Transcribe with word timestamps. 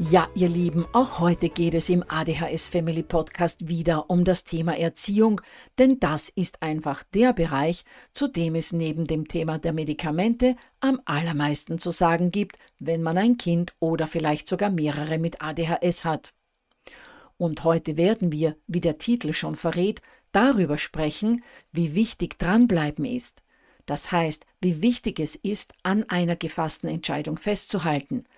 Ja, 0.00 0.28
ihr 0.34 0.48
Lieben, 0.48 0.86
auch 0.92 1.20
heute 1.20 1.48
geht 1.48 1.72
es 1.72 1.88
im 1.88 2.02
ADHS 2.08 2.68
Family 2.68 3.04
Podcast 3.04 3.68
wieder 3.68 4.10
um 4.10 4.24
das 4.24 4.42
Thema 4.42 4.76
Erziehung, 4.76 5.40
denn 5.78 6.00
das 6.00 6.28
ist 6.30 6.62
einfach 6.62 7.04
der 7.14 7.32
Bereich, 7.32 7.84
zu 8.10 8.26
dem 8.26 8.56
es 8.56 8.72
neben 8.72 9.06
dem 9.06 9.28
Thema 9.28 9.58
der 9.58 9.72
Medikamente 9.72 10.56
am 10.80 11.00
allermeisten 11.04 11.78
zu 11.78 11.92
sagen 11.92 12.32
gibt, 12.32 12.58
wenn 12.80 13.04
man 13.04 13.16
ein 13.16 13.38
Kind 13.38 13.72
oder 13.78 14.08
vielleicht 14.08 14.48
sogar 14.48 14.68
mehrere 14.68 15.18
mit 15.18 15.40
ADHS 15.40 16.04
hat. 16.04 16.34
Und 17.36 17.62
heute 17.62 17.96
werden 17.96 18.32
wir, 18.32 18.56
wie 18.66 18.80
der 18.80 18.98
Titel 18.98 19.32
schon 19.32 19.54
verrät, 19.54 20.02
darüber 20.32 20.76
sprechen, 20.76 21.44
wie 21.70 21.94
wichtig 21.94 22.40
dranbleiben 22.40 23.04
ist. 23.04 23.42
Das 23.86 24.10
heißt, 24.10 24.44
wie 24.60 24.82
wichtig 24.82 25.20
es 25.20 25.36
ist, 25.36 25.72
an 25.84 26.02
einer 26.08 26.34
gefassten 26.34 26.90
Entscheidung 26.90 27.36
festzuhalten– 27.36 28.24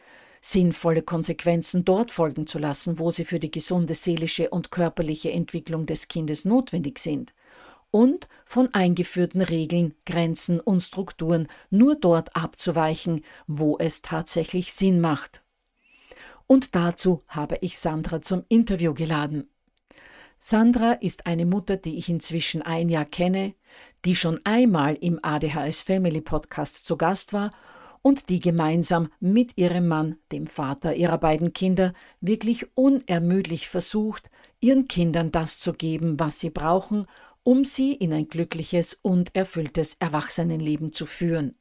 sinnvolle 0.46 1.02
Konsequenzen 1.02 1.84
dort 1.84 2.12
folgen 2.12 2.46
zu 2.46 2.60
lassen, 2.60 3.00
wo 3.00 3.10
sie 3.10 3.24
für 3.24 3.40
die 3.40 3.50
gesunde 3.50 3.94
seelische 3.94 4.48
und 4.50 4.70
körperliche 4.70 5.32
Entwicklung 5.32 5.86
des 5.86 6.06
Kindes 6.06 6.44
notwendig 6.44 7.00
sind, 7.00 7.34
und 7.90 8.28
von 8.44 8.72
eingeführten 8.72 9.40
Regeln, 9.40 9.94
Grenzen 10.04 10.60
und 10.60 10.80
Strukturen 10.80 11.48
nur 11.70 11.96
dort 11.96 12.36
abzuweichen, 12.36 13.24
wo 13.48 13.76
es 13.78 14.02
tatsächlich 14.02 14.72
Sinn 14.72 15.00
macht. 15.00 15.42
Und 16.46 16.76
dazu 16.76 17.24
habe 17.26 17.58
ich 17.60 17.78
Sandra 17.78 18.22
zum 18.22 18.44
Interview 18.48 18.94
geladen. 18.94 19.48
Sandra 20.38 20.92
ist 20.92 21.26
eine 21.26 21.46
Mutter, 21.46 21.76
die 21.76 21.96
ich 21.96 22.08
inzwischen 22.08 22.62
ein 22.62 22.88
Jahr 22.88 23.06
kenne, 23.06 23.54
die 24.04 24.14
schon 24.14 24.38
einmal 24.44 24.94
im 24.94 25.18
ADHS 25.22 25.80
Family 25.80 26.20
Podcast 26.20 26.86
zu 26.86 26.96
Gast 26.96 27.32
war 27.32 27.50
und 28.06 28.28
die 28.28 28.38
gemeinsam 28.38 29.08
mit 29.18 29.58
ihrem 29.58 29.88
Mann, 29.88 30.16
dem 30.30 30.46
Vater 30.46 30.94
ihrer 30.94 31.18
beiden 31.18 31.52
Kinder, 31.52 31.92
wirklich 32.20 32.64
unermüdlich 32.76 33.68
versucht, 33.68 34.30
ihren 34.60 34.86
Kindern 34.86 35.32
das 35.32 35.58
zu 35.58 35.72
geben, 35.72 36.20
was 36.20 36.38
sie 36.38 36.50
brauchen, 36.50 37.08
um 37.42 37.64
sie 37.64 37.92
in 37.92 38.12
ein 38.12 38.28
glückliches 38.28 38.94
und 38.94 39.34
erfülltes 39.34 39.96
Erwachsenenleben 39.98 40.92
zu 40.92 41.04
führen. 41.04 41.56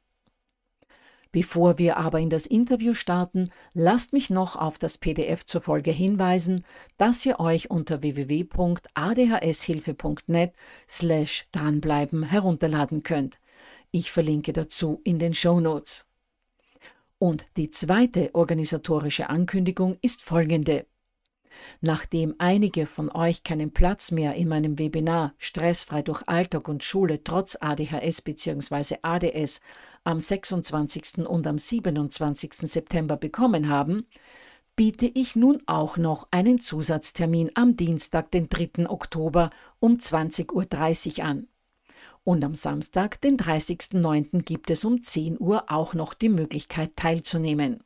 Bevor 1.32 1.80
wir 1.80 1.96
aber 1.96 2.20
in 2.20 2.30
das 2.30 2.46
Interview 2.46 2.94
starten, 2.94 3.50
lasst 3.74 4.12
mich 4.12 4.30
noch 4.30 4.54
auf 4.54 4.78
das 4.78 4.98
PDF 4.98 5.44
zur 5.46 5.62
Folge 5.62 5.90
hinweisen, 5.90 6.64
das 6.96 7.26
ihr 7.26 7.40
euch 7.40 7.72
unter 7.72 8.02
www.adhshilfe.net 8.02 10.52
slash 10.88 11.48
dranbleiben 11.50 12.22
herunterladen 12.22 13.02
könnt. 13.02 13.40
Ich 13.90 14.12
verlinke 14.12 14.52
dazu 14.52 15.00
in 15.02 15.18
den 15.18 15.34
Show 15.34 15.58
Notes. 15.58 16.05
Und 17.18 17.46
die 17.56 17.70
zweite 17.70 18.34
organisatorische 18.34 19.30
Ankündigung 19.30 19.96
ist 20.02 20.22
folgende. 20.22 20.86
Nachdem 21.80 22.34
einige 22.38 22.86
von 22.86 23.10
euch 23.10 23.42
keinen 23.42 23.72
Platz 23.72 24.10
mehr 24.10 24.34
in 24.34 24.48
meinem 24.48 24.78
Webinar 24.78 25.34
Stressfrei 25.38 26.02
durch 26.02 26.22
Alltag 26.28 26.68
und 26.68 26.84
Schule 26.84 27.24
trotz 27.24 27.56
ADHS 27.58 28.20
bzw. 28.22 28.96
ADS 29.00 29.60
am 30.04 30.20
26. 30.20 31.26
und 31.26 31.46
am 31.46 31.58
27. 31.58 32.52
September 32.52 33.16
bekommen 33.16 33.68
haben, 33.68 34.06
biete 34.76 35.06
ich 35.06 35.34
nun 35.34 35.62
auch 35.66 35.96
noch 35.96 36.28
einen 36.30 36.60
Zusatztermin 36.60 37.50
am 37.54 37.76
Dienstag, 37.76 38.30
den 38.30 38.50
3. 38.50 38.90
Oktober 38.90 39.50
um 39.80 39.96
20.30 39.96 41.18
Uhr 41.18 41.24
an. 41.24 41.48
Und 42.26 42.42
am 42.42 42.56
Samstag, 42.56 43.20
den 43.20 43.36
30.09., 43.36 44.42
gibt 44.42 44.70
es 44.70 44.84
um 44.84 45.00
10 45.00 45.38
Uhr 45.38 45.66
auch 45.68 45.94
noch 45.94 46.12
die 46.12 46.28
Möglichkeit 46.28 46.96
teilzunehmen. 46.96 47.84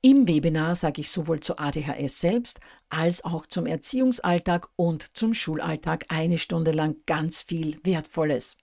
Im 0.00 0.28
Webinar 0.28 0.76
sage 0.76 1.00
ich 1.00 1.10
sowohl 1.10 1.40
zu 1.40 1.58
ADHS 1.58 2.20
selbst 2.20 2.60
als 2.90 3.24
auch 3.24 3.46
zum 3.46 3.66
Erziehungsalltag 3.66 4.68
und 4.76 5.16
zum 5.16 5.34
Schulalltag 5.34 6.06
eine 6.10 6.38
Stunde 6.38 6.70
lang 6.70 6.94
ganz 7.06 7.42
viel 7.42 7.80
Wertvolles. 7.82 8.56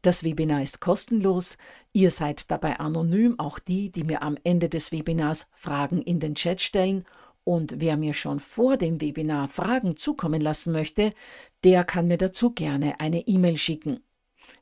Das 0.00 0.22
Webinar 0.22 0.62
ist 0.62 0.80
kostenlos. 0.80 1.58
Ihr 1.92 2.12
seid 2.12 2.48
dabei 2.52 2.78
anonym, 2.78 3.36
auch 3.40 3.58
die, 3.58 3.90
die 3.90 4.04
mir 4.04 4.22
am 4.22 4.38
Ende 4.44 4.68
des 4.68 4.92
Webinars 4.92 5.50
Fragen 5.54 6.02
in 6.02 6.20
den 6.20 6.36
Chat 6.36 6.60
stellen 6.60 7.04
und 7.48 7.80
wer 7.80 7.96
mir 7.96 8.12
schon 8.12 8.40
vor 8.40 8.76
dem 8.76 9.00
Webinar 9.00 9.46
Fragen 9.46 9.96
zukommen 9.96 10.40
lassen 10.40 10.72
möchte, 10.72 11.12
der 11.66 11.82
kann 11.82 12.06
mir 12.06 12.16
dazu 12.16 12.52
gerne 12.52 13.00
eine 13.00 13.26
E-Mail 13.26 13.56
schicken. 13.56 13.98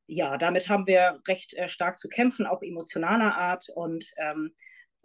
Ja, 0.06 0.38
damit 0.38 0.70
haben 0.70 0.86
wir 0.86 1.20
recht 1.28 1.52
äh, 1.54 1.68
stark 1.68 1.98
zu 1.98 2.08
kämpfen, 2.08 2.46
auch 2.46 2.62
emotionaler 2.62 3.34
Art. 3.36 3.68
Und 3.74 4.10
ähm, 4.16 4.54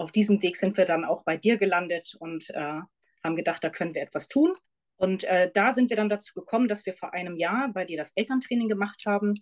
auf 0.01 0.11
diesem 0.11 0.41
Weg 0.41 0.57
sind 0.57 0.77
wir 0.77 0.85
dann 0.85 1.05
auch 1.05 1.23
bei 1.23 1.37
dir 1.37 1.57
gelandet 1.57 2.15
und 2.19 2.49
äh, 2.51 2.79
haben 3.23 3.35
gedacht, 3.35 3.63
da 3.63 3.69
können 3.69 3.93
wir 3.93 4.01
etwas 4.01 4.27
tun. 4.27 4.53
Und 4.97 5.23
äh, 5.23 5.49
da 5.53 5.71
sind 5.71 5.89
wir 5.89 5.97
dann 5.97 6.09
dazu 6.09 6.33
gekommen, 6.33 6.67
dass 6.67 6.85
wir 6.85 6.93
vor 6.93 7.13
einem 7.13 7.35
Jahr 7.35 7.71
bei 7.73 7.85
dir 7.85 7.97
das 7.97 8.11
Elterntraining 8.15 8.67
gemacht 8.67 9.03
haben. 9.05 9.33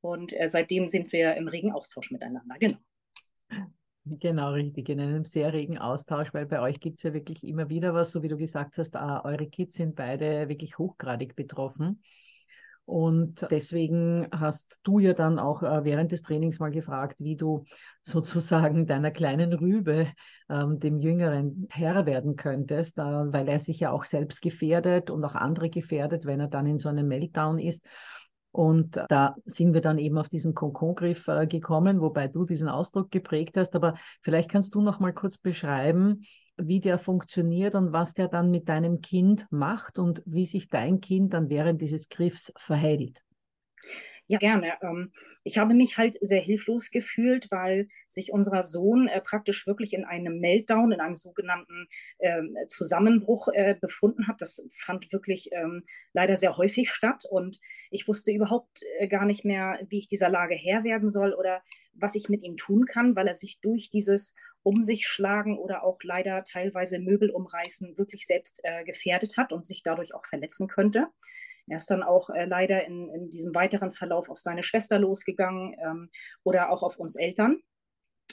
Und 0.00 0.38
äh, 0.38 0.48
seitdem 0.48 0.86
sind 0.86 1.12
wir 1.12 1.34
im 1.36 1.48
regen 1.48 1.72
Austausch 1.72 2.10
miteinander. 2.10 2.56
Genau. 2.58 2.78
Genau, 4.06 4.52
richtig, 4.52 4.88
in 4.88 4.98
einem 4.98 5.24
sehr 5.24 5.52
regen 5.52 5.78
Austausch, 5.78 6.32
weil 6.32 6.46
bei 6.46 6.60
euch 6.60 6.80
gibt 6.80 6.96
es 6.96 7.02
ja 7.02 7.12
wirklich 7.12 7.44
immer 7.44 7.68
wieder 7.68 7.92
was, 7.92 8.10
so 8.10 8.22
wie 8.22 8.28
du 8.28 8.38
gesagt 8.38 8.78
hast, 8.78 8.96
uh, 8.96 9.20
eure 9.24 9.46
Kids 9.46 9.74
sind 9.74 9.94
beide 9.94 10.48
wirklich 10.48 10.78
hochgradig 10.78 11.36
betroffen. 11.36 12.02
Und 12.84 13.46
deswegen 13.50 14.26
hast 14.32 14.80
du 14.82 14.98
ja 14.98 15.14
dann 15.14 15.38
auch 15.38 15.62
äh, 15.62 15.84
während 15.84 16.10
des 16.10 16.22
Trainings 16.22 16.58
mal 16.58 16.70
gefragt, 16.70 17.20
wie 17.20 17.36
du 17.36 17.64
sozusagen 18.02 18.86
deiner 18.86 19.10
kleinen 19.10 19.52
Rübe, 19.52 20.08
ähm, 20.48 20.80
dem 20.80 20.98
Jüngeren, 20.98 21.66
Herr 21.70 22.06
werden 22.06 22.36
könntest, 22.36 22.98
äh, 22.98 23.02
weil 23.02 23.48
er 23.48 23.60
sich 23.60 23.80
ja 23.80 23.92
auch 23.92 24.04
selbst 24.04 24.42
gefährdet 24.42 25.10
und 25.10 25.24
auch 25.24 25.36
andere 25.36 25.70
gefährdet, 25.70 26.24
wenn 26.24 26.40
er 26.40 26.48
dann 26.48 26.66
in 26.66 26.78
so 26.78 26.88
einem 26.88 27.06
Meltdown 27.06 27.58
ist. 27.58 27.86
Und 28.52 29.00
da 29.08 29.36
sind 29.44 29.74
wir 29.74 29.80
dann 29.80 29.98
eben 29.98 30.18
auf 30.18 30.28
diesen 30.28 30.54
Konkongriff 30.54 31.28
äh, 31.28 31.46
gekommen, 31.46 32.00
wobei 32.00 32.26
du 32.26 32.44
diesen 32.44 32.68
Ausdruck 32.68 33.10
geprägt 33.10 33.56
hast. 33.56 33.76
Aber 33.76 33.94
vielleicht 34.22 34.50
kannst 34.50 34.74
du 34.74 34.82
noch 34.82 34.98
mal 34.98 35.12
kurz 35.12 35.38
beschreiben, 35.38 36.22
wie 36.56 36.80
der 36.80 36.98
funktioniert 36.98 37.74
und 37.74 37.92
was 37.92 38.12
der 38.12 38.28
dann 38.28 38.50
mit 38.50 38.68
deinem 38.68 39.00
Kind 39.00 39.46
macht 39.50 39.98
und 39.98 40.22
wie 40.26 40.46
sich 40.46 40.68
dein 40.68 41.00
Kind 41.00 41.32
dann 41.32 41.48
während 41.48 41.80
dieses 41.80 42.08
Griffs 42.08 42.52
verhält. 42.56 43.22
Ja, 44.30 44.38
gerne. 44.38 44.74
Ähm, 44.80 45.12
ich 45.42 45.58
habe 45.58 45.74
mich 45.74 45.98
halt 45.98 46.14
sehr 46.20 46.40
hilflos 46.40 46.92
gefühlt, 46.92 47.50
weil 47.50 47.88
sich 48.06 48.32
unser 48.32 48.62
Sohn 48.62 49.08
äh, 49.08 49.20
praktisch 49.20 49.66
wirklich 49.66 49.92
in 49.92 50.04
einem 50.04 50.38
Meltdown, 50.38 50.92
in 50.92 51.00
einem 51.00 51.16
sogenannten 51.16 51.88
ähm, 52.20 52.56
Zusammenbruch 52.68 53.48
äh, 53.52 53.74
befunden 53.80 54.28
hat. 54.28 54.40
Das 54.40 54.64
fand 54.72 55.12
wirklich 55.12 55.50
ähm, 55.50 55.82
leider 56.12 56.36
sehr 56.36 56.56
häufig 56.56 56.92
statt 56.92 57.24
und 57.28 57.58
ich 57.90 58.06
wusste 58.06 58.30
überhaupt 58.30 58.82
äh, 59.00 59.08
gar 59.08 59.24
nicht 59.24 59.44
mehr, 59.44 59.80
wie 59.88 59.98
ich 59.98 60.06
dieser 60.06 60.28
Lage 60.28 60.54
Herr 60.54 60.84
werden 60.84 61.08
soll 61.08 61.32
oder 61.34 61.60
was 61.94 62.14
ich 62.14 62.28
mit 62.28 62.44
ihm 62.44 62.56
tun 62.56 62.84
kann, 62.86 63.16
weil 63.16 63.26
er 63.26 63.34
sich 63.34 63.58
durch 63.60 63.90
dieses 63.90 64.36
um 64.62 64.80
sich 64.80 65.08
schlagen 65.08 65.58
oder 65.58 65.82
auch 65.82 65.98
leider 66.04 66.44
teilweise 66.44 67.00
Möbel 67.00 67.30
umreißen 67.30 67.96
wirklich 67.96 68.26
selbst 68.26 68.62
gefährdet 68.84 69.38
hat 69.38 69.54
und 69.54 69.66
sich 69.66 69.82
dadurch 69.82 70.14
auch 70.14 70.26
verletzen 70.26 70.68
könnte. 70.68 71.06
Er 71.70 71.76
ist 71.76 71.90
dann 71.90 72.02
auch 72.02 72.30
äh, 72.30 72.44
leider 72.44 72.84
in, 72.84 73.08
in, 73.10 73.30
diesem 73.30 73.54
weiteren 73.54 73.90
Verlauf 73.90 74.28
auf 74.28 74.38
seine 74.38 74.62
Schwester 74.62 74.98
losgegangen 74.98 75.76
ähm, 75.82 76.10
oder 76.42 76.70
auch 76.70 76.82
auf 76.82 76.98
uns 76.98 77.16
Eltern. 77.16 77.60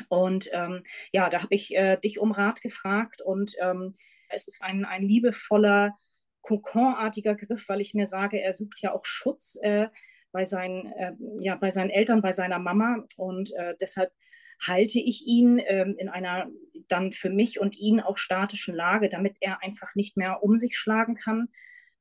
Und 0.09 0.49
ähm, 0.53 0.83
ja, 1.11 1.29
da 1.29 1.41
habe 1.41 1.53
ich 1.53 1.75
äh, 1.75 1.97
dich 1.97 2.19
um 2.19 2.31
Rat 2.31 2.61
gefragt 2.61 3.21
und 3.23 3.55
ähm, 3.61 3.93
es 4.29 4.47
ist 4.47 4.61
ein, 4.61 4.85
ein 4.85 5.03
liebevoller, 5.03 5.95
kokonartiger 6.41 7.35
Griff, 7.35 7.67
weil 7.67 7.81
ich 7.81 7.93
mir 7.93 8.05
sage, 8.05 8.39
er 8.39 8.53
sucht 8.53 8.79
ja 8.81 8.93
auch 8.93 9.05
Schutz 9.05 9.57
äh, 9.61 9.87
bei, 10.31 10.43
seinen, 10.43 10.85
äh, 10.93 11.13
ja, 11.39 11.55
bei 11.55 11.69
seinen 11.69 11.89
Eltern, 11.89 12.21
bei 12.21 12.31
seiner 12.31 12.59
Mama 12.59 13.05
und 13.15 13.53
äh, 13.55 13.75
deshalb 13.81 14.11
halte 14.65 14.99
ich 14.99 15.25
ihn 15.25 15.61
ähm, 15.65 15.95
in 15.97 16.09
einer 16.09 16.47
dann 16.87 17.11
für 17.11 17.29
mich 17.29 17.59
und 17.59 17.75
ihn 17.77 17.99
auch 17.99 18.17
statischen 18.17 18.75
Lage, 18.75 19.09
damit 19.09 19.37
er 19.41 19.61
einfach 19.61 19.93
nicht 19.95 20.17
mehr 20.17 20.41
um 20.41 20.57
sich 20.57 20.77
schlagen 20.77 21.15
kann, 21.15 21.49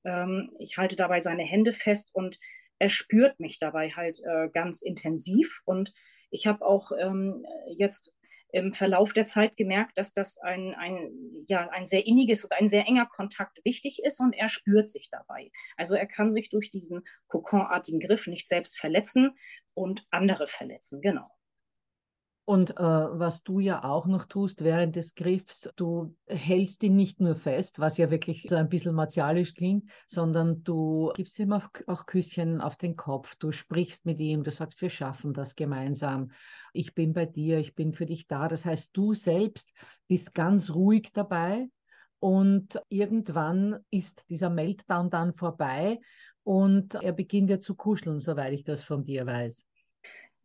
ähm, 0.06 0.50
ich 0.58 0.79
halte 0.79 0.97
dabei 0.97 1.20
seine 1.20 1.43
Hände 1.43 1.73
fest 1.73 2.11
und 2.14 2.38
er 2.79 2.88
spürt 2.88 3.41
mich 3.41 3.58
dabei 3.58 3.91
halt 3.91 4.20
äh, 4.25 4.49
ganz 4.49 4.82
intensiv. 4.82 5.61
Und 5.64 5.93
ich 6.31 6.47
habe 6.47 6.64
auch 6.64 6.93
ähm, 6.99 7.44
jetzt 7.76 8.14
im 8.53 8.73
Verlauf 8.73 9.12
der 9.12 9.25
Zeit 9.25 9.56
gemerkt, 9.56 9.99
dass 9.99 10.12
das 10.12 10.38
ein, 10.38 10.75
ein, 10.75 11.11
ja, 11.49 11.69
ein 11.70 11.85
sehr 11.85 12.06
inniges 12.06 12.44
und 12.44 12.53
ein 12.53 12.67
sehr 12.67 12.87
enger 12.87 13.06
Kontakt 13.06 13.58
wichtig 13.64 14.00
ist 14.03 14.20
und 14.20 14.35
er 14.35 14.49
spürt 14.49 14.88
sich 14.88 15.11
dabei. 15.11 15.50
Also 15.76 15.94
er 15.94 16.06
kann 16.06 16.31
sich 16.31 16.49
durch 16.49 16.70
diesen 16.70 17.03
kokonartigen 17.26 18.00
Griff 18.00 18.26
nicht 18.26 18.47
selbst 18.47 18.79
verletzen 18.79 19.37
und 19.75 20.06
andere 20.11 20.47
verletzen, 20.47 21.00
genau. 21.00 21.36
Und 22.48 22.78
äh, 22.78 22.81
was 22.81 23.43
du 23.43 23.58
ja 23.58 23.82
auch 23.82 24.06
noch 24.06 24.26
tust 24.26 24.62
während 24.62 24.94
des 24.94 25.16
Griffs, 25.16 25.69
du 25.75 26.14
hältst 26.28 26.84
ihn 26.84 26.94
nicht 26.94 27.20
nur 27.20 27.34
fest, 27.34 27.81
was 27.81 27.96
ja 27.98 28.08
wirklich 28.08 28.46
so 28.48 28.54
ein 28.54 28.69
bisschen 28.69 28.94
martialisch 28.94 29.52
klingt, 29.54 29.90
sondern 30.06 30.62
du 30.62 31.10
gibst 31.16 31.40
ihm 31.40 31.52
auch, 31.52 31.69
auch 31.88 32.06
Küsschen 32.06 32.60
auf 32.60 32.76
den 32.76 32.94
Kopf, 32.94 33.34
du 33.34 33.50
sprichst 33.50 34.06
mit 34.06 34.20
ihm, 34.20 34.44
du 34.44 34.52
sagst, 34.52 34.81
wir 34.81 34.90
schaffen 34.90 35.34
das 35.34 35.56
gemeinsam, 35.56 36.31
ich 36.72 36.94
bin 36.94 37.14
bei 37.14 37.26
dir, 37.26 37.58
ich 37.58 37.75
bin 37.75 37.93
für 37.93 38.06
dich 38.06 38.28
da. 38.28 38.46
Das 38.46 38.64
heißt, 38.64 38.96
du 38.96 39.12
selbst 39.12 39.72
bist 40.06 40.32
ganz 40.32 40.70
ruhig 40.72 41.10
dabei 41.12 41.69
und 42.20 42.81
irgendwann 42.88 43.81
ist 43.90 44.31
dieser 44.31 44.50
Meltdown 44.50 45.10
dann 45.10 45.34
vorbei 45.34 45.98
und 46.44 46.94
er 46.94 47.12
beginnt 47.12 47.50
ja 47.50 47.58
zu 47.58 47.75
kuscheln, 47.75 48.20
soweit 48.20 48.52
ich 48.52 48.62
das 48.62 48.84
von 48.84 49.04
dir 49.04 49.26
weiß. 49.26 49.66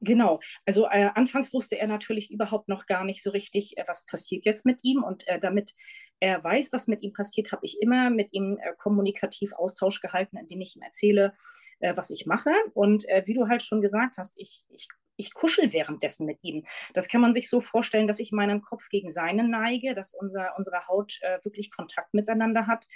Genau, 0.03 0.39
also 0.65 0.88
äh, 0.88 1.12
anfangs 1.13 1.53
wusste 1.53 1.77
er 1.77 1.86
natürlich 1.86 2.31
überhaupt 2.31 2.67
noch 2.67 2.88
gar 2.88 3.03
nicht 3.05 3.22
so 3.22 3.29
richtig, 3.29 3.77
äh, 3.77 3.84
was 3.88 4.03
passiert 4.08 4.46
jetzt 4.46 4.65
mit 4.65 4.79
ihm. 4.84 5.03
Und 5.03 5.27
äh, 5.27 5.39
damit 5.39 5.75
er 6.20 6.43
weiß, 6.43 6.74
was 6.74 6.88
mit 6.88 7.03
ihm 7.03 7.13
passiert, 7.13 7.51
habe 7.51 7.63
ich 7.65 7.77
immer 7.81 8.10
mit 8.10 8.34
ihm 8.34 8.58
äh, 8.60 8.74
kommunikativ 8.79 9.53
Austausch 9.53 10.01
gehalten, 10.01 10.38
indem 10.38 10.62
ich 10.62 10.75
ihm 10.75 10.81
erzähle, 10.81 11.36
äh, 11.81 11.96
was 11.96 12.10
ich 12.10 12.25
mache. 12.25 12.50
Und 12.74 13.08
äh, 13.10 13.22
wie 13.27 13.36
du 13.36 13.48
halt 13.48 13.62
schon 13.62 13.79
gesagt 13.81 14.17
hast, 14.17 14.39
ich, 14.39 14.63
ich 14.70 14.88
ich 15.17 15.36
kuschel 15.36 15.72
währenddessen 15.72 16.25
mit 16.25 16.39
ihm. 16.41 16.63
Das 16.96 17.08
kann 17.08 17.22
man 17.22 17.31
sich 17.31 17.48
so 17.48 17.62
vorstellen, 17.62 18.08
dass 18.08 18.20
ich 18.20 18.31
meinen 18.31 18.62
Kopf 18.63 18.89
gegen 18.89 19.12
seinen 19.12 19.51
neige, 19.51 19.93
dass 19.93 20.15
unser, 20.15 20.55
unsere 20.58 20.88
Haut 20.88 21.20
wirklich 21.43 21.70
Kontakt 21.70 22.15
miteinander 22.15 22.65
hat. 22.65 22.88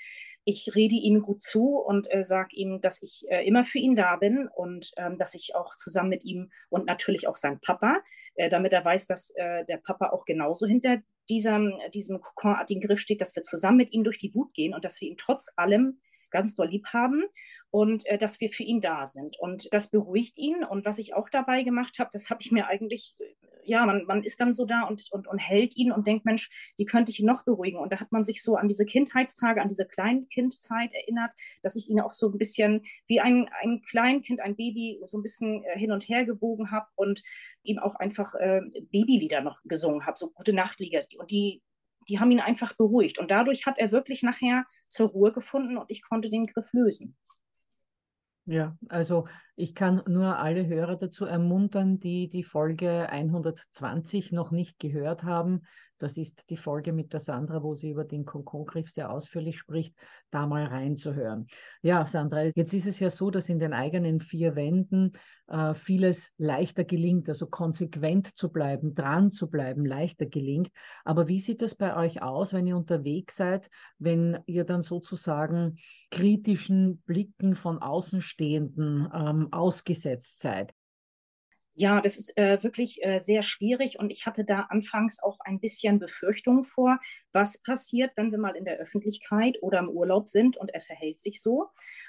Ich 0.46 0.76
rede 0.76 0.96
ihm 0.96 1.22
gut 1.22 1.42
zu 1.42 1.78
und 1.78 2.08
äh, 2.14 2.24
sage 2.24 2.56
ihm, 2.56 2.80
dass 2.80 3.02
ich 3.02 3.26
äh, 3.30 3.46
immer 3.46 3.64
für 3.64 3.80
ihn 3.80 3.96
da 3.96 4.16
bin 4.16 4.48
und 4.56 4.92
ähm, 4.98 5.18
dass 5.18 5.34
ich 5.34 5.56
auch 5.56 5.76
zusammen 5.76 6.10
mit 6.10 6.24
ihm 6.24 6.52
und 6.70 6.86
natürlich 6.86 7.28
auch 7.28 7.36
sein 7.36 7.60
Papa, 7.60 7.98
äh, 8.36 8.48
damit 8.48 8.72
er 8.72 8.86
weiß, 8.86 9.08
dass 9.08 9.32
äh, 9.32 9.66
der 9.66 9.78
Papa 9.78 10.12
auch 10.12 10.24
genauso 10.26 10.68
hinter 10.68 11.00
diesem, 11.30 11.74
diesem 11.94 12.22
kokonartigen 12.22 12.82
Griff 12.82 13.00
steht, 13.00 13.22
dass 13.22 13.36
wir 13.36 13.44
zusammen 13.44 13.78
mit 13.78 13.92
ihm 13.92 14.04
durch 14.04 14.20
die 14.20 14.34
Wut 14.36 14.54
gehen 14.54 14.76
und 14.76 14.86
dass 14.86 15.02
wir 15.02 15.10
ihn 15.10 15.18
trotz 15.18 15.52
allem 15.56 16.00
ganz 16.30 16.54
doll 16.56 16.68
lieb 16.68 16.86
haben 16.94 17.24
und 17.76 18.06
äh, 18.06 18.18
dass 18.18 18.40
wir 18.40 18.50
für 18.52 18.64
ihn 18.64 18.80
da 18.80 19.06
sind. 19.06 19.38
Und 19.38 19.68
das 19.74 19.90
beruhigt 19.90 20.38
ihn. 20.38 20.64
Und 20.64 20.86
was 20.86 20.98
ich 20.98 21.14
auch 21.14 21.28
dabei 21.30 21.64
gemacht 21.64 22.00
habe, 22.00 22.10
das 22.14 22.30
habe 22.30 22.42
ich 22.42 22.50
mir 22.50 22.68
eigentlich, 22.68 23.16
äh, 23.20 23.26
ja, 23.66 23.86
man, 23.86 24.06
man 24.06 24.24
ist 24.24 24.40
dann 24.40 24.54
so 24.54 24.66
da 24.66 24.84
und, 24.84 25.12
und, 25.12 25.28
und 25.28 25.40
hält 25.40 25.76
ihn 25.76 25.92
und 25.92 26.08
denkt, 26.08 26.24
Mensch, 26.24 26.50
wie 26.78 26.86
könnte 26.86 27.12
ich 27.12 27.20
ihn 27.20 27.26
noch 27.26 27.44
beruhigen? 27.44 27.78
Und 27.78 27.92
da 27.92 28.00
hat 28.00 28.14
man 28.14 28.24
sich 28.24 28.42
so 28.42 28.56
an 28.56 28.70
diese 28.70 28.86
Kindheitstage, 28.86 29.62
an 29.62 29.68
diese 29.68 29.86
Kleinkindzeit 29.86 30.94
erinnert, 30.94 31.32
dass 31.64 31.76
ich 31.76 31.90
ihn 31.90 32.00
auch 32.00 32.14
so 32.14 32.30
ein 32.30 32.38
bisschen 32.38 32.86
wie 33.08 33.20
ein, 33.20 33.50
ein 33.62 33.82
Kleinkind, 33.82 34.40
ein 34.40 34.56
Baby 34.56 35.02
so 35.06 35.18
ein 35.18 35.24
bisschen 35.24 35.66
äh, 35.66 35.78
hin 35.78 35.92
und 35.92 36.08
her 36.08 36.24
gewogen 36.24 36.72
habe 36.72 36.88
und 36.96 37.24
ihm 37.64 37.78
auch 37.80 37.96
einfach 37.96 38.36
äh, 38.36 38.62
Babylieder 38.90 39.42
noch 39.42 39.60
gesungen 39.66 40.06
habe, 40.06 40.18
so 40.18 40.32
gute 40.32 40.54
Nachtlieder. 40.54 41.02
Und 41.20 41.30
die, 41.30 41.62
die 42.08 42.22
haben 42.22 42.32
ihn 42.32 42.40
einfach 42.40 42.78
beruhigt. 42.78 43.20
Und 43.20 43.32
dadurch 43.32 43.66
hat 43.66 43.80
er 43.80 43.92
wirklich 43.92 44.24
nachher 44.24 44.64
zur 44.88 45.10
Ruhe 45.10 45.34
gefunden 45.34 45.76
und 45.78 45.92
ich 45.92 46.02
konnte 46.02 46.30
den 46.30 46.48
Griff 46.48 46.72
lösen. 46.72 47.18
Ja, 48.46 48.78
also 48.90 49.28
ich 49.56 49.74
kann 49.74 50.04
nur 50.08 50.38
alle 50.38 50.68
Hörer 50.68 50.98
dazu 50.98 51.26
ermuntern, 51.26 52.00
die 52.00 52.30
die 52.30 52.44
Folge 52.44 53.10
120 53.10 54.32
noch 54.32 54.52
nicht 54.52 54.80
gehört 54.80 55.24
haben, 55.24 55.64
Das 55.98 56.18
ist 56.18 56.50
die 56.50 56.58
Folge 56.58 56.92
mit 56.92 57.14
der 57.14 57.22
Sandra, 57.22 57.64
wo 57.64 57.74
sie 57.74 57.90
über 57.90 58.04
den 58.04 58.26
Kokongriff 58.26 58.90
sehr 58.90 59.12
ausführlich 59.12 59.58
spricht, 59.58 59.96
da 60.30 60.46
mal 60.46 60.66
reinzuhören. 60.66 61.48
Ja, 61.82 62.06
Sandra, 62.06 62.44
jetzt 62.56 62.74
ist 62.74 62.86
es 62.86 63.00
ja 63.00 63.10
so, 63.10 63.32
dass 63.32 63.48
in 63.48 63.60
den 63.60 63.74
eigenen 63.74 64.20
vier 64.20 64.56
Wänden 64.56 65.14
äh, 65.48 65.74
vieles 65.74 66.32
leichter 66.38 66.84
gelingt, 66.84 67.30
also 67.30 67.48
konsequent 67.48 68.36
zu 68.36 68.52
bleiben, 68.52 68.94
dran 68.94 69.32
zu 69.32 69.50
bleiben, 69.50 69.86
leichter 69.86 70.26
gelingt. 70.26 70.70
Aber 71.06 71.28
wie 71.28 71.40
sieht 71.40 71.62
das 71.62 71.76
bei 71.76 71.96
euch 71.96 72.22
aus, 72.22 72.52
wenn 72.52 72.68
ihr 72.68 72.76
unterwegs 72.76 73.38
seid, 73.38 73.70
wenn 73.98 74.40
ihr 74.48 74.66
dann 74.66 74.84
sozusagen 74.84 75.78
kritischen 76.12 77.02
Blicken 77.06 77.56
von 77.56 77.80
Außenstehenden 77.80 79.10
ähm, 79.14 79.54
ausgesetzt 79.54 80.42
seid? 80.42 80.74
Ja, 81.78 82.00
das 82.00 82.18
ist 82.18 82.38
äh, 82.38 82.64
wirklich 82.64 83.04
äh, 83.04 83.20
sehr 83.20 83.44
schwierig 83.44 84.00
und 84.00 84.10
ich 84.10 84.26
hatte 84.26 84.46
da 84.46 84.62
anfangs 84.70 85.22
auch 85.22 85.40
ein 85.42 85.60
bisschen 85.60 86.00
Befürchtung 86.00 86.64
vor, 86.64 87.00
was 87.34 87.62
passiert, 87.62 88.14
wenn 88.16 88.32
wir 88.32 88.38
mal 88.38 88.56
in 88.56 88.64
der 88.64 88.78
Öffentlichkeit 88.78 89.58
oder 89.62 89.80
im 89.80 89.90
Urlaub 89.90 90.30
sind 90.30 90.56
und 90.56 90.74
er 90.74 90.80
verhält 90.80 91.20
sich 91.20 91.42
so. 91.42 91.68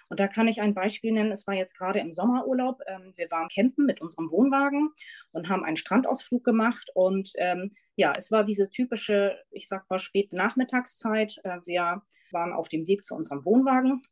Und 0.08 0.20
da 0.20 0.28
kann 0.28 0.46
ich 0.46 0.60
ein 0.60 0.72
Beispiel 0.72 1.10
nennen. 1.10 1.32
Es 1.32 1.48
war 1.48 1.54
jetzt 1.54 1.76
gerade 1.76 1.98
im 1.98 2.12
Sommerurlaub. 2.12 2.80
Ähm, 2.86 3.12
wir 3.16 3.28
waren 3.32 3.48
campen 3.48 3.86
mit 3.86 4.00
unserem 4.00 4.30
Wohnwagen 4.30 4.90
und 5.32 5.48
haben 5.48 5.64
einen 5.64 5.76
Strandausflug 5.76 6.44
gemacht 6.44 6.92
und 6.94 7.32
ähm, 7.36 7.72
ja, 7.96 8.14
es 8.16 8.30
war 8.30 8.44
diese 8.44 8.70
typische, 8.70 9.36
ich 9.50 9.66
sag 9.66 9.90
mal, 9.90 9.98
späte 9.98 10.36
Nachmittagszeit. 10.36 11.40
Äh, 11.42 11.58
wir 11.64 12.02
waren 12.30 12.52
auf 12.52 12.68
dem 12.68 12.86
Weg 12.86 13.04
zu 13.04 13.16
unserem 13.16 13.44
Wohnwagen 13.44 14.02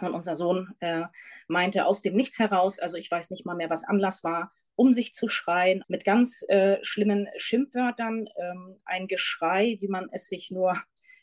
und 0.00 0.14
unser 0.14 0.34
Sohn 0.34 0.74
äh, 0.80 1.04
meinte 1.48 1.84
aus 1.84 2.00
dem 2.00 2.16
Nichts 2.16 2.38
heraus, 2.38 2.78
also 2.78 2.96
ich 2.96 3.10
weiß 3.10 3.30
nicht 3.30 3.44
mal 3.44 3.56
mehr, 3.56 3.68
was 3.68 3.84
Anlass 3.84 4.24
war, 4.24 4.52
um 4.76 4.92
sich 4.92 5.12
zu 5.12 5.28
schreien, 5.28 5.82
mit 5.88 6.04
ganz 6.04 6.44
äh, 6.48 6.78
schlimmen 6.82 7.28
Schimpfwörtern, 7.36 8.28
ähm, 8.36 8.76
ein 8.84 9.08
Geschrei, 9.08 9.78
wie 9.80 9.88
man 9.88 10.08
es 10.12 10.28
sich 10.28 10.50
nur 10.50 10.76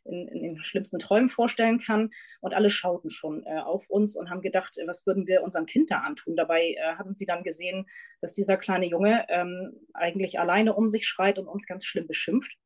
in, 0.05 0.27
in, 0.27 0.41
den 0.41 0.63
schlimmsten 0.63 1.00
Träumen 1.00 1.29
vorstellen 1.29 1.79
kann. 1.79 2.10
Und 2.41 2.53
alle 2.53 2.69
schauten 2.69 3.10
schon 3.10 3.45
äh, 3.45 3.60
auf 3.60 3.89
uns 3.89 4.15
und 4.15 4.29
haben 4.29 4.41
gedacht, 4.41 4.75
was 4.86 5.05
würden 5.05 5.27
wir 5.27 5.43
unserem 5.43 5.65
Kind 5.65 5.91
da 5.91 6.00
antun. 6.00 6.36
Dabei 6.36 6.72
äh, 6.72 6.95
haben 6.98 7.15
sie 7.15 7.25
dann 7.25 7.43
gesehen, 7.43 7.86
dass 8.22 8.33
dieser 8.33 8.57
kleine 8.57 8.88
Junge 8.88 9.25
ähm, 9.29 9.74
eigentlich 9.93 10.39
alleine 10.39 10.74
um 10.74 10.88
sich 10.88 11.05
schreit 11.07 11.39
und 11.39 11.48
uns 11.48 11.67
ganz 11.67 11.86
schlimm 11.86 12.07
beschimpft. 12.07 12.57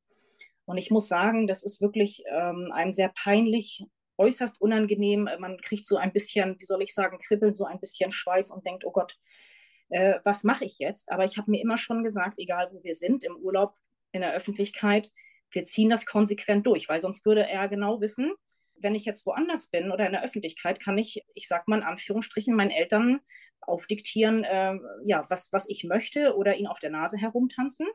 Und 0.65 0.77
ich 0.77 0.91
muss 0.91 1.07
sagen, 1.07 1.47
das 1.47 1.63
ist 1.63 1.81
wirklich 1.81 2.23
ähm, 2.29 2.71
einem 2.73 2.91
sehr 2.91 3.09
peinlich, 3.09 3.85
äußerst 4.17 4.59
unangenehm. 4.59 5.29
Man 5.39 5.57
kriegt 5.61 5.85
so 5.85 5.97
ein 5.97 6.11
bisschen, 6.11 6.59
wie 6.59 6.65
soll 6.65 6.81
ich 6.81 6.93
sagen, 6.93 7.19
kribbeln 7.19 7.53
so 7.53 7.65
ein 7.65 7.79
bisschen 7.79 8.11
Schweiß 8.11 8.51
und 8.51 8.65
denkt, 8.65 8.83
oh 8.83 8.91
Gott, 8.91 9.15
äh, 9.89 10.15
was 10.23 10.43
mache 10.43 10.65
ich 10.65 10.79
jetzt? 10.79 11.11
Aber 11.11 11.23
ich 11.23 11.37
habe 11.37 11.51
mir 11.51 11.61
immer 11.61 11.77
schon 11.77 12.03
gesagt, 12.03 12.39
egal 12.39 12.69
wo 12.71 12.83
wir 12.83 12.93
sind, 12.93 13.23
im 13.23 13.35
Urlaub, 13.37 13.75
in 14.11 14.21
der 14.21 14.33
Öffentlichkeit, 14.33 15.11
wir 15.51 15.63
ziehen 15.65 15.89
das 15.89 16.05
konsequent 16.05 16.65
durch, 16.65 16.89
weil 16.89 17.01
sonst 17.01 17.25
würde 17.25 17.47
er 17.47 17.67
genau 17.67 18.01
wissen, 18.01 18.33
wenn 18.79 18.95
ich 18.95 19.05
jetzt 19.05 19.25
woanders 19.25 19.67
bin 19.67 19.91
oder 19.91 20.05
in 20.05 20.11
der 20.11 20.23
Öffentlichkeit, 20.23 20.79
kann 20.79 20.97
ich, 20.97 21.23
ich 21.33 21.47
sag 21.47 21.67
mal 21.67 21.77
in 21.77 21.83
Anführungsstrichen, 21.83 22.55
meinen 22.55 22.71
Eltern 22.71 23.19
aufdiktieren, 23.61 24.43
äh, 24.43 24.75
ja, 25.03 25.25
was, 25.29 25.51
was 25.51 25.67
ich 25.67 25.83
möchte 25.83 26.35
oder 26.35 26.55
ihn 26.55 26.67
auf 26.67 26.79
der 26.79 26.91
Nase 26.91 27.17
herumtanzen. 27.17 27.87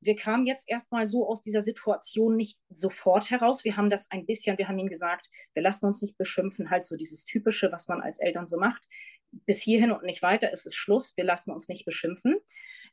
Wir 0.00 0.16
kamen 0.16 0.46
jetzt 0.46 0.68
erstmal 0.68 1.06
so 1.06 1.28
aus 1.28 1.42
dieser 1.42 1.62
Situation 1.62 2.36
nicht 2.36 2.58
sofort 2.68 3.30
heraus. 3.30 3.64
Wir 3.64 3.76
haben 3.76 3.90
das 3.90 4.10
ein 4.10 4.26
bisschen, 4.26 4.58
wir 4.58 4.68
haben 4.68 4.78
ihm 4.78 4.88
gesagt, 4.88 5.28
wir 5.54 5.62
lassen 5.62 5.86
uns 5.86 6.02
nicht 6.02 6.16
beschimpfen, 6.18 6.70
halt 6.70 6.84
so 6.84 6.96
dieses 6.96 7.24
Typische, 7.24 7.72
was 7.72 7.88
man 7.88 8.00
als 8.02 8.18
Eltern 8.18 8.46
so 8.46 8.58
macht 8.58 8.86
bis 9.32 9.62
hierhin 9.62 9.92
und 9.92 10.04
nicht 10.04 10.22
weiter 10.22 10.52
ist 10.52 10.66
es 10.66 10.74
Schluss, 10.74 11.16
wir 11.16 11.24
lassen 11.24 11.50
uns 11.50 11.68
nicht 11.68 11.84
beschimpfen. 11.84 12.36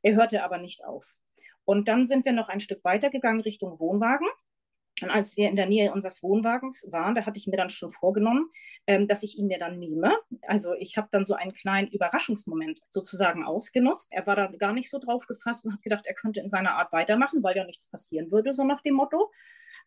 Er 0.02 0.16
hörte 0.16 0.44
aber 0.44 0.58
nicht 0.58 0.84
auf. 0.84 1.10
Und 1.66 1.88
dann 1.88 2.06
sind 2.06 2.26
wir 2.26 2.34
noch 2.34 2.50
ein 2.50 2.60
Stück 2.60 2.84
weiter 2.84 3.10
gegangen 3.10 3.42
Richtung 3.42 3.80
Wohnwagen. 3.80 4.28
Und 5.02 5.10
als 5.10 5.38
wir 5.38 5.50
in 5.50 5.56
der 5.56 5.66
Nähe 5.66 5.92
unseres 5.92 6.22
Wohnwagens 6.22 6.88
waren, 6.92 7.16
da 7.16 7.26
hatte 7.26 7.40
ich 7.40 7.48
mir 7.48 7.58
dann 7.58 7.72
schon 7.72 7.92
vorgenommen, 7.92 8.50
ähm, 8.86 9.08
dass 9.08 9.24
ich 9.24 9.38
ihn 9.38 9.48
mir 9.48 9.58
dann 9.58 9.80
nehme. 9.80 10.16
Also 10.44 10.74
ich 10.76 10.98
habe 10.98 11.08
dann 11.12 11.26
so 11.26 11.34
einen 11.34 11.54
kleinen 11.54 11.88
Überraschungsmoment 11.88 12.80
sozusagen 12.90 13.44
ausgenutzt. 13.44 14.10
Er 14.12 14.28
war 14.28 14.36
da 14.36 14.48
gar 14.48 14.72
nicht 14.72 14.90
so 14.90 15.00
drauf 15.00 15.26
gefasst 15.26 15.66
und 15.66 15.74
hat 15.74 15.82
gedacht, 15.82 16.06
er 16.06 16.14
könnte 16.14 16.42
in 16.42 16.48
seiner 16.48 16.76
Art 16.76 16.94
weitermachen, 16.94 17.44
weil 17.44 17.58
ja 17.58 17.66
nichts 17.66 17.90
passieren 17.90 18.32
würde, 18.32 18.54
so 18.54 18.64
nach 18.64 18.82
dem 18.82 18.94
Motto. 18.94 19.32